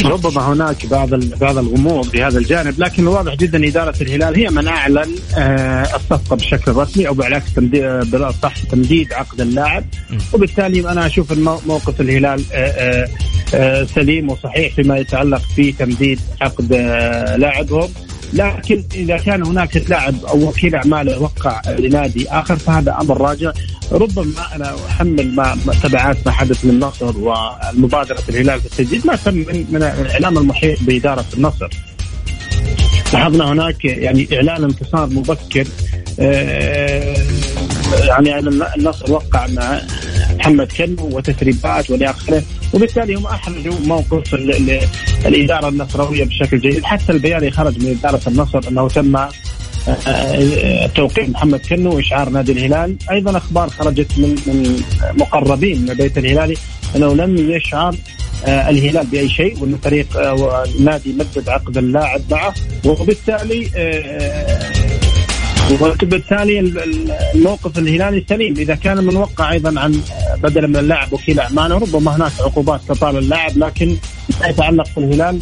ربما 0.05 0.53
هناك 0.53 0.85
بعض 0.85 1.15
بعض 1.15 1.57
الغموض 1.57 2.05
في 2.05 2.23
هذا 2.23 2.39
الجانب 2.39 2.79
لكن 2.79 3.07
واضح 3.07 3.35
جدا 3.35 3.67
إدارة 3.67 3.95
الهلال 4.01 4.35
هي 4.35 4.49
من 4.49 4.67
أعلن 4.67 5.15
آه، 5.37 5.83
الصفقة 5.83 6.35
بشكل 6.35 6.71
رسمي 6.71 7.07
أو 7.07 7.13
بالعكس 7.13 7.51
بالأصح 8.09 8.57
تمديد 8.71 9.13
عقد 9.13 9.41
اللاعب. 9.41 9.85
وبالتالي 10.33 10.91
أنا 10.91 11.05
أشوف 11.05 11.33
موقف 11.67 12.01
الهلال 12.01 12.43
آه، 12.53 13.07
آه، 13.53 13.83
سليم 13.83 14.29
وصحيح 14.29 14.75
فيما 14.75 14.97
يتعلق 14.97 15.41
في 15.55 15.71
تمديد 15.71 16.19
عقد 16.41 16.73
لاعبهم. 17.37 17.89
لكن 18.33 18.83
إذا 18.95 19.17
كان 19.17 19.45
هناك 19.45 19.89
لاعب 19.89 20.25
أو 20.25 20.47
وكيل 20.47 20.75
أعمال 20.75 21.17
وقع 21.19 21.61
لنادي 21.79 22.29
آخر 22.29 22.55
فهذا 22.55 22.97
أمر 23.01 23.21
راجع. 23.21 23.51
ربما 23.91 24.55
أنا 24.55 24.75
أحمل 24.89 25.35
ما 25.35 25.55
تبعات 25.83 26.17
ما 26.25 26.31
حدث 26.31 26.65
للنصر 26.65 27.17
والمبادرة 27.17 28.23
الهلال 28.29 28.59
في 28.59 28.65
التجديد 28.65 29.07
ما 29.07 29.15
تم 29.15 29.33
من, 29.33 29.65
من 29.69 29.83
الاعلام 29.83 30.37
المحيط 30.37 30.77
بإدارة 30.81 31.25
النصر. 31.33 31.69
لاحظنا 33.13 33.51
هناك 33.51 33.85
يعني 33.85 34.27
إعلان 34.33 34.63
انتصار 34.63 35.09
مبكر 35.09 35.67
آه، 36.19 37.15
يعني 37.99 38.39
النصر 38.39 39.11
وقع 39.11 39.47
مع 39.47 39.81
محمد 40.43 40.71
كنو 40.71 41.17
وتسريبات 41.17 41.89
والى 41.91 42.09
اخره. 42.09 42.43
وبالتالي 42.73 43.15
هم 43.15 43.25
احرجوا 43.25 43.73
موقف 43.85 44.33
الإدارة 45.25 45.69
النصراويه 45.69 46.23
بشكل 46.23 46.59
جيد. 46.59 46.83
حتى 46.83 47.11
البيان 47.11 47.37
اللي 47.37 47.51
خرج 47.51 47.83
من 47.83 47.97
إدارة 47.99 48.21
النصر 48.27 48.59
أنه 48.69 48.87
تم 48.87 49.15
آه، 49.15 50.87
توقيع 50.95 51.27
محمد 51.27 51.59
كنو 51.59 51.95
وإشعار 51.95 52.29
نادي 52.29 52.51
الهلال. 52.51 52.95
أيضا 53.11 53.37
أخبار 53.37 53.69
خرجت 53.69 54.11
من 54.17 54.35
من 54.47 54.81
مقربين 55.13 55.81
من 55.81 55.89
البيت 55.89 56.17
الهلالي 56.17 56.55
أنه 56.95 57.13
لم 57.13 57.51
يشعر 57.51 57.95
آه، 58.45 58.69
الهلال 58.69 59.07
بأي 59.07 59.29
شيء 59.29 59.59
وأن 59.59 59.77
فريق 59.83 60.17
آه، 60.17 60.63
نادي 60.79 61.13
مدد 61.13 61.49
عقد 61.49 61.77
اللاعب 61.77 62.21
معه. 62.31 62.53
وبالتالي 62.85 63.69
وبالتالي 65.71 66.59
الموقف 67.35 67.77
الهلالي 67.77 68.25
سليم. 68.29 68.53
إذا 68.57 68.75
كان 68.75 69.03
من 69.03 69.15
وقع 69.15 69.51
أيضا 69.51 69.79
عن 69.79 70.01
بدلا 70.43 70.67
من 70.67 70.75
اللاعب 70.75 71.13
وكيل 71.13 71.39
اعماله 71.39 71.77
ربما 71.77 72.15
هناك 72.15 72.31
عقوبات 72.39 72.81
تطال 72.87 73.17
اللاعب 73.17 73.57
لكن 73.57 73.97
ما 74.41 74.47
يتعلق 74.47 74.85
في 74.85 74.97
الهلال 74.97 75.39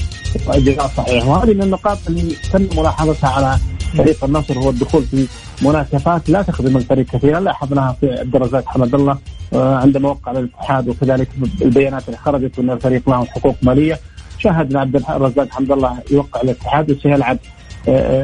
اجراء 0.48 0.92
صحيح. 0.98 1.28
وهذه 1.28 1.54
من 1.54 1.62
النقاط 1.62 1.98
اللي 2.08 2.36
تم 2.54 2.68
ملاحظتها 2.78 3.30
على 3.30 3.58
فريق 3.98 4.24
النصر 4.24 4.60
هو 4.60 4.70
الدخول 4.70 5.04
في 5.04 5.28
مناسبات 5.62 6.30
لا 6.30 6.42
تخدم 6.42 6.78
الفريق 6.78 7.06
كثيرا. 7.06 7.40
لاحظناها 7.40 7.96
في 8.02 8.22
الرزاق 8.36 8.64
حمد 8.68 8.96
الله 8.96 9.18
آه، 9.54 9.76
عندما 9.76 10.10
وقع 10.10 10.32
الاتحاد 10.32 10.90
وكذلك 10.90 11.28
البيانات 11.62 12.04
اللي 12.08 12.18
خرجت 12.18 12.60
أن 12.60 12.70
الفريق 12.70 13.08
معه 13.08 13.26
حقوق 13.26 13.56
مالية. 13.62 14.00
شاهدنا 14.40 14.80
عبد 14.80 14.96
الرزاق 14.96 15.48
حمد 15.52 15.72
الله 15.72 15.98
يوقع 16.12 16.42
الاتحاد 16.42 16.92
وسيلعب 16.92 17.38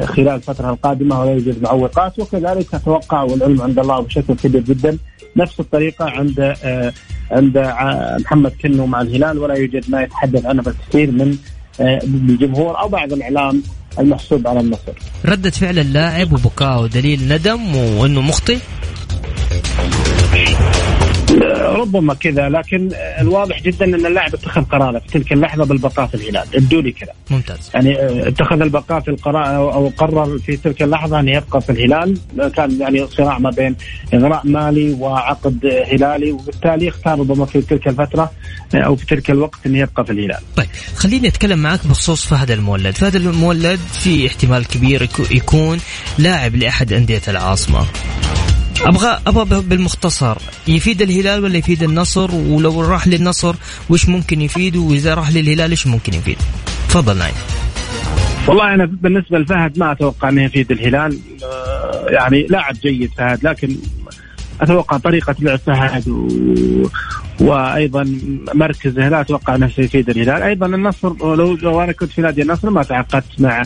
خلال 0.06 0.28
الفترة 0.28 0.70
القادمة 0.70 1.20
ولا 1.20 1.30
يوجد 1.30 1.62
معوقات 1.62 2.18
وكذلك 2.18 2.74
أتوقع 2.74 3.22
والعلم 3.22 3.62
عند 3.62 3.78
الله 3.78 4.00
بشكل 4.00 4.34
كبير 4.34 4.60
جدا 4.60 4.98
نفس 5.36 5.60
الطريقة 5.60 6.04
عند 6.10 6.40
آه، 6.64 6.92
عند 7.30 7.58
محمد 8.20 8.52
كنو 8.62 8.86
مع 8.86 9.00
الهلال 9.00 9.38
ولا 9.38 9.54
يوجد 9.54 9.90
ما 9.90 10.02
يتحدث 10.02 10.46
عنه 10.46 10.62
الكثير 10.66 11.10
من 11.10 11.36
الجمهور 11.80 12.80
أو 12.80 12.88
بعض 12.88 13.12
الإعلام 13.12 13.62
المحسوب 13.98 14.46
على 14.46 14.60
النصر. 14.60 14.92
ردة 15.24 15.50
فعل 15.50 15.78
اللاعب 15.78 16.32
وبكاء 16.32 16.86
دليل 16.86 17.28
ندم 17.28 17.76
وإنه 17.76 18.20
مخطئ؟ 18.20 18.58
ربما 21.58 22.14
كذا 22.14 22.48
لكن 22.48 22.90
الواضح 23.20 23.62
جدا 23.62 23.84
إن 23.84 24.06
اللاعب 24.06 24.34
اتخذ 24.34 24.62
قرارة 24.62 24.98
في 24.98 25.18
تلك 25.18 25.32
اللحظة 25.32 25.64
بالبقاء 25.64 26.06
في 26.06 26.14
الهلال. 26.14 26.44
ابدوا 26.54 26.82
لي 26.82 26.92
كذا. 26.92 27.12
ممتاز. 27.30 27.70
يعني 27.74 27.96
اتخذ 28.28 28.60
البقاء 28.60 29.00
في 29.00 29.08
القرار 29.08 29.72
أو 29.74 29.88
قرر 29.88 30.38
في 30.38 30.56
تلك 30.56 30.82
اللحظة 30.82 31.20
أن 31.20 31.28
يبقى 31.28 31.60
في 31.60 31.72
الهلال. 31.72 32.18
كان 32.56 32.80
يعني 32.80 33.06
صراع 33.06 33.38
ما 33.38 33.50
بين 33.50 33.76
إغراء 34.14 34.46
مالي 34.46 34.92
وعقد 34.92 35.66
هلالي 35.92 36.32
وبالتالي 36.32 36.88
اختار 36.88 37.18
ربما 37.18 37.46
في 37.46 37.60
تلك 37.60 37.88
الفترة 37.88 38.32
أو 38.74 38.96
في 38.96 39.06
تلك 39.06 39.30
الوقت 39.30 39.58
انه 39.66 39.78
يبقى 39.78 40.04
في 40.04 40.12
الهلال. 40.12 40.40
طيب 40.56 40.68
خليني 40.96 41.28
أتكلم 41.28 41.58
معك 41.58 41.86
بخصوص 41.86 42.26
فهد 42.26 42.50
المولد، 42.50 42.96
فهد 42.96 43.14
المولد 43.14 43.80
في 43.92 44.26
احتمال 44.26 44.66
كبير 44.66 45.08
يكون 45.30 45.78
لاعب 46.18 46.56
لأحد 46.56 46.92
أندية 46.92 47.22
العاصمة. 47.28 47.86
أبغى 48.82 49.20
أبغى 49.26 49.60
بالمختصر. 49.60 50.36
يفيد 50.68 51.02
الهلال 51.02 51.44
ولا 51.44 51.58
يفيد 51.58 51.82
النصر؟ 51.82 52.34
ولو 52.34 52.80
راح 52.80 53.08
للنصر 53.08 53.54
وش 53.90 54.08
ممكن 54.08 54.40
يفيده 54.40 54.80
وإذا 54.80 55.14
راح 55.14 55.30
للهلال 55.30 55.70
إيش 55.70 55.86
ممكن 55.86 56.14
يفيد؟ 56.14 56.38
تفضل 56.88 57.18
نايم. 57.18 57.34
والله 58.48 58.74
أنا 58.74 58.84
بالنسبة 58.84 59.38
لفهد 59.38 59.78
ما 59.78 59.92
أتوقع 59.92 60.28
إنه 60.28 60.44
يفيد 60.44 60.72
الهلال. 60.72 61.18
آه، 61.44 62.06
يعني 62.08 62.46
لاعب 62.50 62.74
جيد 62.82 63.10
فهد 63.18 63.44
لكن 63.44 63.76
أتوقع 64.60 64.96
طريقة 64.98 65.34
لعب 65.40 65.58
فهد 65.58 66.08
و... 66.08 66.28
وأيضا 67.40 68.18
مركزه 68.54 69.08
لا 69.08 69.20
أتوقع 69.20 69.54
أنه 69.54 69.68
سيفيد 69.68 70.10
الهلال، 70.10 70.42
أيضا 70.42 70.66
النصر 70.66 71.34
لو 71.34 71.54
لو 71.54 71.80
أنا 71.82 71.92
كنت 71.92 72.10
في 72.10 72.22
نادي 72.22 72.42
النصر 72.42 72.70
ما 72.70 72.82
تعاقدت 72.82 73.40
مع 73.40 73.62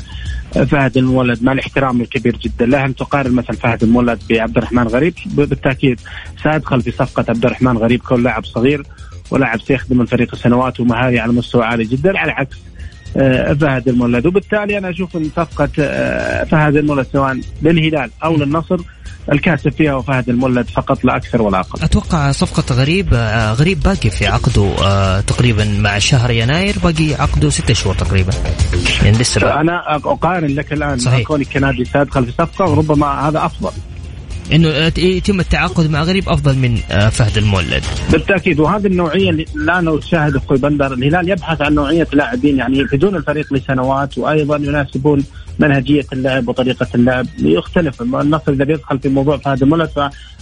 فهد 0.53 0.97
المولد 0.97 1.43
مع 1.43 1.53
الاحترام 1.53 2.01
الكبير 2.01 2.37
جدا. 2.37 2.67
له 2.67 2.85
أن 2.85 2.95
تقارن 2.95 3.33
مثلا 3.33 3.57
فهد 3.57 3.83
المولد 3.83 4.21
بعبد 4.31 4.57
الرحمن 4.57 4.83
غريب 4.83 5.15
بالتأكيد 5.27 6.01
سأدخل 6.43 6.83
في 6.83 6.91
صفقة 6.91 7.25
عبد 7.29 7.45
الرحمن 7.45 7.79
غريب 7.79 8.01
كون 8.01 8.23
لاعب 8.23 8.45
صغير 8.45 8.83
ولاعب 9.31 9.61
سيخدم 9.61 10.01
الفريق 10.01 10.35
سنوات 10.35 10.81
ومهاري 10.81 11.21
على 11.21 11.33
مستوى 11.33 11.65
عالي 11.65 11.85
جدا. 11.85 12.19
على 12.19 12.33
عكس 12.33 12.57
فهد 13.61 13.89
المولد 13.89 14.27
وبالتالي 14.27 14.79
أنا 14.79 14.91
أشوف 14.91 15.17
إن 15.17 15.31
صفقة 15.37 15.69
آه، 15.79 16.45
فهد 16.45 16.77
المولد 16.77 17.07
سواء 17.13 17.41
للهلال 17.63 18.11
أو 18.25 18.37
للنصر 18.37 18.77
الكاسب 19.33 19.73
فيها 19.73 19.95
وفهد 19.95 20.29
المولد 20.29 20.67
فقط 20.67 21.05
لا 21.05 21.17
أكثر 21.17 21.43
ولا 21.43 21.61
أقل. 21.61 21.85
أتوقع 21.85 22.33
صفقة 22.33 22.75
غريب 22.75 23.09
آه، 23.15 23.53
غريب 23.53 23.81
باقي 23.81 24.11
في 24.11 24.27
عقده 24.27 25.21
تقريبا 25.21 25.65
مع 25.65 25.99
شهر 25.99 26.31
يناير 26.31 26.77
باقي 26.83 27.15
عقده 27.15 27.51
ستة 27.51 27.75
شهور 27.75 27.95
تقريبا. 27.95 28.33
يعني 29.05 29.19
لسه. 29.19 29.61
أنا 29.61 29.97
أقارن 29.97 30.55
لك 30.55 30.73
الآن 30.73 30.99
صحيح. 30.99 31.27
كوني 31.27 31.45
كنادي 31.45 31.85
سادخل 31.85 32.25
في 32.27 32.33
صفقة 32.33 32.71
وربما 32.71 33.29
هذا 33.29 33.45
أفضل. 33.45 33.71
إنه 34.53 34.69
يتم 34.99 35.41
التعاقد 35.41 35.91
مع 35.91 36.03
غريب 36.03 36.29
أفضل 36.29 36.59
من 36.59 36.79
آه، 36.91 37.09
فهد 37.09 37.39
المولد. 37.39 37.83
بالتأكيد 38.13 38.61
وهذه 38.61 38.87
النوعية 38.87 39.31
اللي 39.31 39.47
الان 39.57 39.85
نشاهد 39.85 40.37
أخوي 40.37 40.59
بندر. 40.59 40.93
الهلال 40.93 41.29
يبحث 41.29 41.63
عن 41.63 41.75
نوعية 41.75 42.07
لاعبين 42.13 42.59
يعني 42.59 42.79
يفيدون 42.79 43.17
الفريق 43.17 43.53
لسنوات 43.53 44.19
وأيضا 44.19 44.57
يناسبون 44.57 45.25
منهجية 45.59 46.05
اللعب 46.13 46.49
وطريقة 46.49 46.87
اللعب. 46.95 47.27
يختلف 47.39 48.03
النصر 48.03 48.53
إذا 48.53 48.65
بيدخل 48.65 48.99
في 48.99 49.09
موضوع 49.09 49.37
فهد 49.37 49.63
المولد 49.63 49.91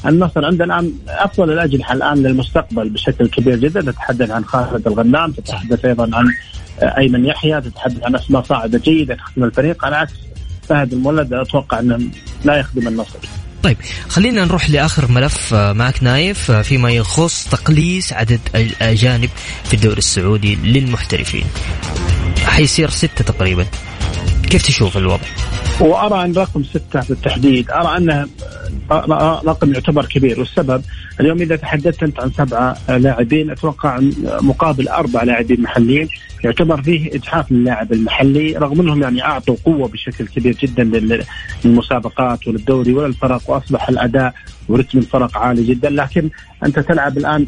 فالنصر 0.03 0.45
عنده 0.45 0.65
الآن 0.65 0.93
افضل 1.09 1.53
الأجنحة 1.53 1.95
الآن 1.95 2.23
للمستقبل 2.23 2.89
بشكل 2.89 3.29
كبير 3.29 3.57
جدا. 3.57 3.81
تتحدث 3.81 4.31
عن 4.31 4.45
خالد 4.45 4.87
الغنام 4.87 5.33
تتحدث 5.33 5.85
أيضا 5.85 6.11
عن 6.13 6.27
آه، 6.81 6.99
أيمن 6.99 7.27
يحيى 7.27 7.61
تتحدث 7.61 8.05
عن 8.05 8.15
أسماء 8.15 8.43
صاعدة 8.43 8.79
جيدة 8.79 9.15
تخدم 9.15 9.45
الفريق. 9.45 9.85
على 9.85 9.97
عكس 9.97 10.13
فهد 10.69 10.93
المولد 10.93 11.33
أتوقع 11.33 11.81
أنه 11.81 11.99
لا 12.45 12.57
يخدم 12.57 12.89
النصر. 12.89 13.19
طيب 13.63 13.77
خلينا 14.09 14.45
نروح 14.45 14.71
لآخر 14.71 15.13
ملف 15.13 15.55
آه، 15.55 15.73
معك 15.73 16.03
نايف 16.03 16.51
آه، 16.51 16.63
فيما 16.63 16.91
يخص 16.91 17.49
تقليص 17.49 18.13
عدد 18.13 18.41
الاجانب 18.55 19.31
في 19.65 19.75
الدوري 19.75 19.99
السعودي 19.99 20.55
للمحترفين. 20.57 21.45
حيصير 22.45 22.91
ستة 22.91 23.25
تقريبا. 23.25 23.67
كيف 24.51 24.63
تشوف 24.63 24.97
الوضع؟ 24.97 25.25
وارى 25.81 26.25
أن 26.25 26.33
رقم 26.33 26.65
ستة 26.65 27.01
بالتحديد 27.09 27.71
أرى 27.71 27.97
أنه 27.97 28.29
رقم 29.47 29.75
يعتبر 29.75 30.07
كبير. 30.07 30.41
والسبب 30.41 30.83
اليوم 31.21 31.41
إذا 31.41 31.57
تحدثت 31.57 32.03
أنت 32.03 32.21
عن 32.21 32.31
سبعة 32.31 32.77
لاعبين 32.89 33.51
أتوقع 33.51 34.01
مقابل 34.41 34.89
أربع 34.89 35.23
لاعبين 35.23 35.63
محليين 35.63 36.09
يعتبر 36.45 36.83
فيه 36.83 37.15
إجحاف 37.15 37.53
للاعب 37.53 37.93
المحلي 37.93 38.57
رغم 38.57 38.81
أنهم 38.81 39.03
يعني 39.03 39.25
أعطوا 39.25 39.57
قوة 39.65 39.89
بشكل 39.89 40.27
كبير 40.27 40.57
جدا 40.63 40.85
للمسابقات 41.65 42.49
وللدوري 42.49 42.93
وللفرق 42.93 43.51
وأصبح 43.51 43.89
الأداء 43.89 44.35
ورتم 44.69 44.99
الفرق 44.99 45.39
عالي 45.39 45.65
جدا. 45.65 45.91
لكن 45.91 46.31
أنت 46.65 46.79
تلعب 46.79 47.19
الآن 47.19 47.47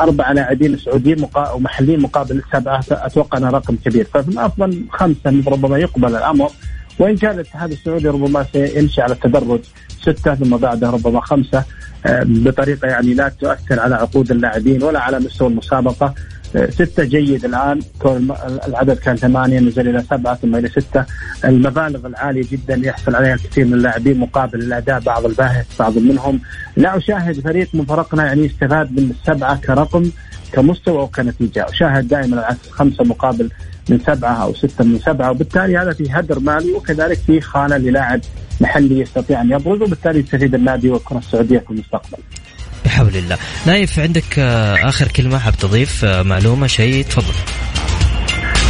أربع 0.00 0.32
لاعبين 0.32 0.76
سعوديين 0.76 1.26
ومحليين 1.54 2.00
مقابل 2.00 2.42
سبعة 2.52 2.84
أتوقع 2.90 3.38
أنه 3.38 3.50
رقم 3.50 3.76
كبير. 3.84 4.06
فمن 4.14 4.38
أفضل 4.38 4.84
خمسة 4.90 5.42
ربما 5.46 5.78
يقبل 5.78 6.16
الأمر. 6.16 6.50
وإن 6.98 7.16
كان 7.16 7.34
الاتحاد 7.34 7.70
السعودي 7.70 8.08
ربما 8.08 8.46
سيمشي 8.52 9.02
على 9.02 9.12
التدرج 9.12 9.60
ستة 10.02 10.34
ثم 10.34 10.56
بعدها 10.56 10.90
ربما 10.90 11.20
خمسة 11.20 11.64
آه، 12.06 12.22
بطريقة 12.26 12.88
يعني 12.88 13.14
لا 13.14 13.28
تؤثر 13.28 13.80
على 13.80 13.94
عقود 13.94 14.30
اللاعبين 14.30 14.82
ولا 14.82 15.00
على 15.00 15.18
مستوى 15.18 15.48
المسابقة. 15.48 16.14
آه، 16.56 16.70
ستة 16.70 17.04
جيد 17.04 17.44
الآن. 17.44 17.80
كون 17.98 18.34
العدد 18.68 18.98
كان 18.98 19.16
ثمانية 19.16 19.60
نزل 19.60 19.88
إلى 19.88 20.02
سبعة 20.10 20.34
ثم 20.34 20.56
إلى 20.56 20.68
ستة. 20.68 21.04
المبالغ 21.44 22.06
العالية 22.06 22.44
جدا 22.52 22.80
يحصل 22.84 23.14
عليها 23.14 23.36
كثير 23.36 23.64
من 23.64 23.74
اللاعبين 23.74 24.18
مقابل 24.18 24.58
الأداء 24.58 25.00
بعض 25.00 25.26
الباهت 25.26 25.66
بعض 25.78 25.98
منهم. 25.98 26.40
لا 26.76 26.96
أشاهد 26.96 27.40
فريق 27.40 27.68
من 27.74 27.84
فرقنا 27.84 28.26
يعني 28.26 28.44
يستفاد 28.44 28.92
من 28.92 29.10
السبعة 29.10 29.56
كرقم 29.56 30.10
كمستوى 30.52 31.02
وكنتيجة 31.02 31.66
أشاهد 31.68 32.08
دائما 32.08 32.36
العكس 32.36 32.70
خمسة 32.70 33.04
مقابل 33.04 33.50
من 33.88 34.00
سبعة 34.06 34.42
أو 34.42 34.54
ستة 34.54 34.84
من 34.84 34.98
سبعة 34.98 35.30
وبالتالي 35.30 35.78
هذا 35.78 35.92
في 35.92 36.10
هدر 36.10 36.38
مالي 36.38 36.72
وكذلك 36.72 37.18
في 37.18 37.40
خانة 37.40 37.76
للاعب 37.76 38.20
محلي 38.60 39.00
يستطيع 39.00 39.40
أن 39.40 39.50
يبرز 39.50 39.82
وبالتالي 39.82 40.18
يستفيد 40.18 40.54
النادي 40.54 40.90
والكرة 40.90 41.18
السعودية 41.18 41.58
في 41.58 41.70
المستقبل. 41.70 42.18
بحول 42.84 43.16
الله. 43.16 43.38
نايف 43.66 43.98
عندك 43.98 44.38
آه، 44.38 44.88
آخر 44.88 45.08
كلمة 45.08 45.38
حاب 45.38 45.54
تضيف 45.56 46.04
آه، 46.04 46.22
معلومة 46.22 46.66
شيء؟ 46.66 47.04
تفضل. 47.04 47.34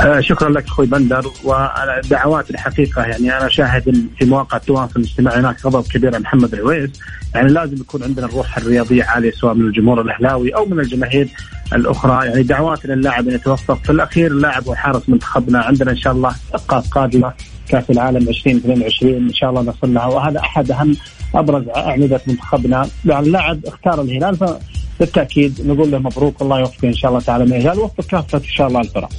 آه 0.02 0.20
شكرا 0.20 0.50
لك 0.50 0.64
أخوي 0.64 0.86
بندر 0.86 1.30
ودعوات 1.44 2.50
الحقيقة. 2.50 3.02
يعني 3.02 3.38
أنا 3.38 3.48
شاهد 3.48 4.08
في 4.18 4.24
مواقع 4.24 4.56
التواصل 4.56 4.92
الاجتماعي 4.96 5.38
هناك 5.38 5.66
غضب 5.66 5.84
كبير 5.92 6.14
عن 6.14 6.22
محمد 6.22 6.54
العويس. 6.54 6.90
يعني 7.34 7.48
لازم 7.52 7.76
يكون 7.76 8.02
عندنا 8.02 8.26
الروح 8.26 8.56
الرياضية 8.56 9.04
عالية 9.04 9.30
سواء 9.30 9.54
من 9.54 9.66
الجمهور 9.66 10.00
الأهلاوي 10.00 10.54
أو 10.54 10.66
من 10.66 10.80
الجماهير 10.80 11.28
الأخرى. 11.72 12.26
يعني 12.26 12.42
دعوات 12.42 12.86
للاعب 12.86 13.28
ان 13.28 13.34
يتوفق 13.34 13.78
في 13.84 13.90
الأخير 13.90 14.30
اللاعب 14.30 14.66
وحارس 14.66 15.08
منتخبنا. 15.08 15.58
عندنا 15.58 15.90
إن 15.90 15.96
شاء 15.96 16.12
الله 16.12 16.34
نقاط 16.54 16.86
قادمة. 16.86 17.32
كأس 17.70 17.90
العالم 17.90 18.28
2022 18.28 19.14
إن 19.14 19.34
شاء 19.34 19.50
الله 19.50 19.60
نصل 19.62 19.94
لها. 19.94 20.06
وهذا 20.06 20.38
أحد 20.40 20.70
أهم 20.70 20.96
أبرز 21.34 21.68
أعمدة 21.76 22.20
منتخبنا. 22.26 22.88
يعني 23.04 23.26
اللاعب 23.26 23.66
اختار 23.66 24.02
الهلال 24.02 24.36
فبالتأكيد 24.36 25.66
نقول 25.66 25.90
له 25.90 25.98
مبروك. 25.98 26.42
الله 26.42 26.58
يوفقه 26.58 26.88
إن 26.88 26.94
شاء 26.94 27.10
الله 27.10 27.20
تعالى. 27.20 27.44
من 27.44 27.52
الهلال 27.52 27.78
ووفق 27.78 28.04
كافة 28.04 28.38
إن 28.38 28.44
شاء 28.44 28.68
الله 28.68 28.80
الفرق. 28.80 29.10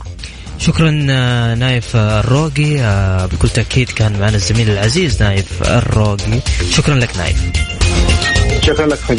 شكرا 0.58 1.08
آه، 1.10 1.56
نايف 1.56 1.96
الروقي. 1.96 2.80
آه، 2.80 3.26
بكل 3.26 3.50
تأكيد 3.50 3.90
كان 3.90 4.20
معنا 4.20 4.36
الزميل 4.36 4.70
العزيز 4.70 5.24
نايف 5.24 5.64
الروقي. 5.64 6.40
شكرا 6.72 6.96
لك 6.96 7.18
نايف. 7.18 7.52
شكرا 8.62 8.88
لك 8.88 8.98
خير 8.98 9.18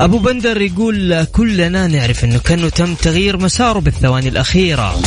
أبو 0.00 0.18
بندر 0.18 0.60
يقول 0.60 1.24
كلنا 1.24 1.86
نعرف 1.86 2.24
أنه 2.24 2.38
كانه 2.38 2.68
تم 2.68 2.94
تغيير 2.94 3.36
مساره 3.36 3.78
بالثواني 3.78 4.28
الأخيرة. 4.28 5.00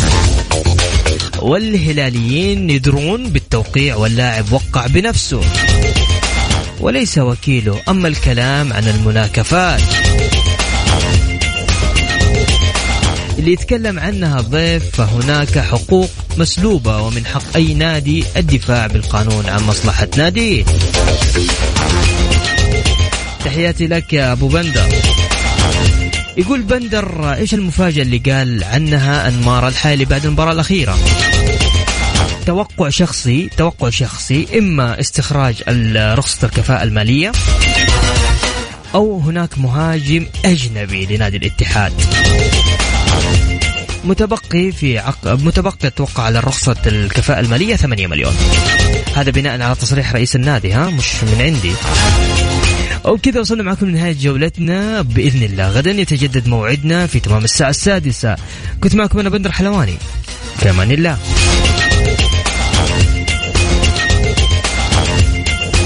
والهلاليين 1.40 2.70
يدرون 2.70 3.30
بالتوقيع 3.30 3.96
واللاعب 3.96 4.52
وقع 4.52 4.88
بنفسه. 4.88 5.42
وليس 6.80 7.18
وكيله 7.18 7.80
أما 7.90 8.08
الكلام 8.08 8.74
عن 8.74 8.88
المناكفات. 8.88 9.82
اللي 13.40 13.54
يتكلم 13.54 14.00
عنها 14.00 14.42
ضيف 14.42 14.84
فهناك 14.96 15.60
حقوق 15.60 16.10
مسلوبة 16.38 17.02
ومن 17.02 17.26
حق 17.26 17.56
أي 17.56 17.74
نادي 17.74 18.24
الدفاع 18.38 18.88
بالقانون 18.88 19.50
عن 19.50 19.64
مصلحة 19.64 20.08
ناديه. 20.18 20.64
تحياتي 23.52 23.88
لك 23.88 24.14
يا 24.14 24.32
أبو 24.32 24.48
بندر. 24.48 24.86
يقول 26.38 26.62
بندر 26.62 27.34
إيش 27.34 27.54
المفاجأة 27.54 28.02
اللي 28.02 28.18
قال 28.18 28.64
عنها 28.64 29.28
أنمار 29.28 29.68
الحالي 29.68 30.06
بعد 30.06 30.26
المباراة 30.26 30.52
الأخيرة؟ 30.52 30.98
توقع 32.46 32.90
شخصي 32.90 33.50
توقع 33.58 33.90
شخصي 33.90 34.48
إما 34.58 35.00
استخراج 35.00 35.56
رخصة 35.98 36.46
الكفاءة 36.48 36.84
المالية 36.84 37.32
أو 38.96 39.20
هناك 39.20 39.58
مهاجم 39.58 40.26
أجنبي 40.46 41.06
لنادي 41.06 41.38
الاتحاد. 41.38 41.94
متبقي 44.06 44.72
في 44.72 45.00
عق... 45.00 45.28
متبقي 45.28 45.88
أتوقع 45.88 46.24
على 46.24 46.40
رخصة 46.40 46.76
الكفاءة 46.86 47.40
المالية 47.40 47.76
8 47.76 48.08
مليون. 48.08 48.34
هذا 49.16 49.32
بناء 49.32 49.62
على 49.62 49.76
تصريح 49.76 50.14
رئيس 50.14 50.36
النادي 50.36 50.74
ها؟ 50.74 50.90
مش 50.90 51.24
من 51.24 51.42
عندي. 51.42 51.72
وبكذا 53.06 53.40
وصلنا 53.40 53.64
معكم 53.64 53.86
لنهاية 53.86 54.16
جولتنا 54.20 55.02
بإذن 55.02 55.44
الله. 55.44 55.70
غدا 55.70 55.92
يتجدد 55.92 56.48
موعدنا 56.48 57.08
في 57.08 57.20
تمام 57.20 57.44
الساعة 57.44 57.70
السادسة. 57.70 58.36
كنت 58.84 58.96
معكم 58.96 59.20
أنا 59.20 59.30
بندر 59.30 59.52
حلواني. 59.52 59.96
في 60.58 60.70
أمان 60.70 60.92
الله. 60.92 61.18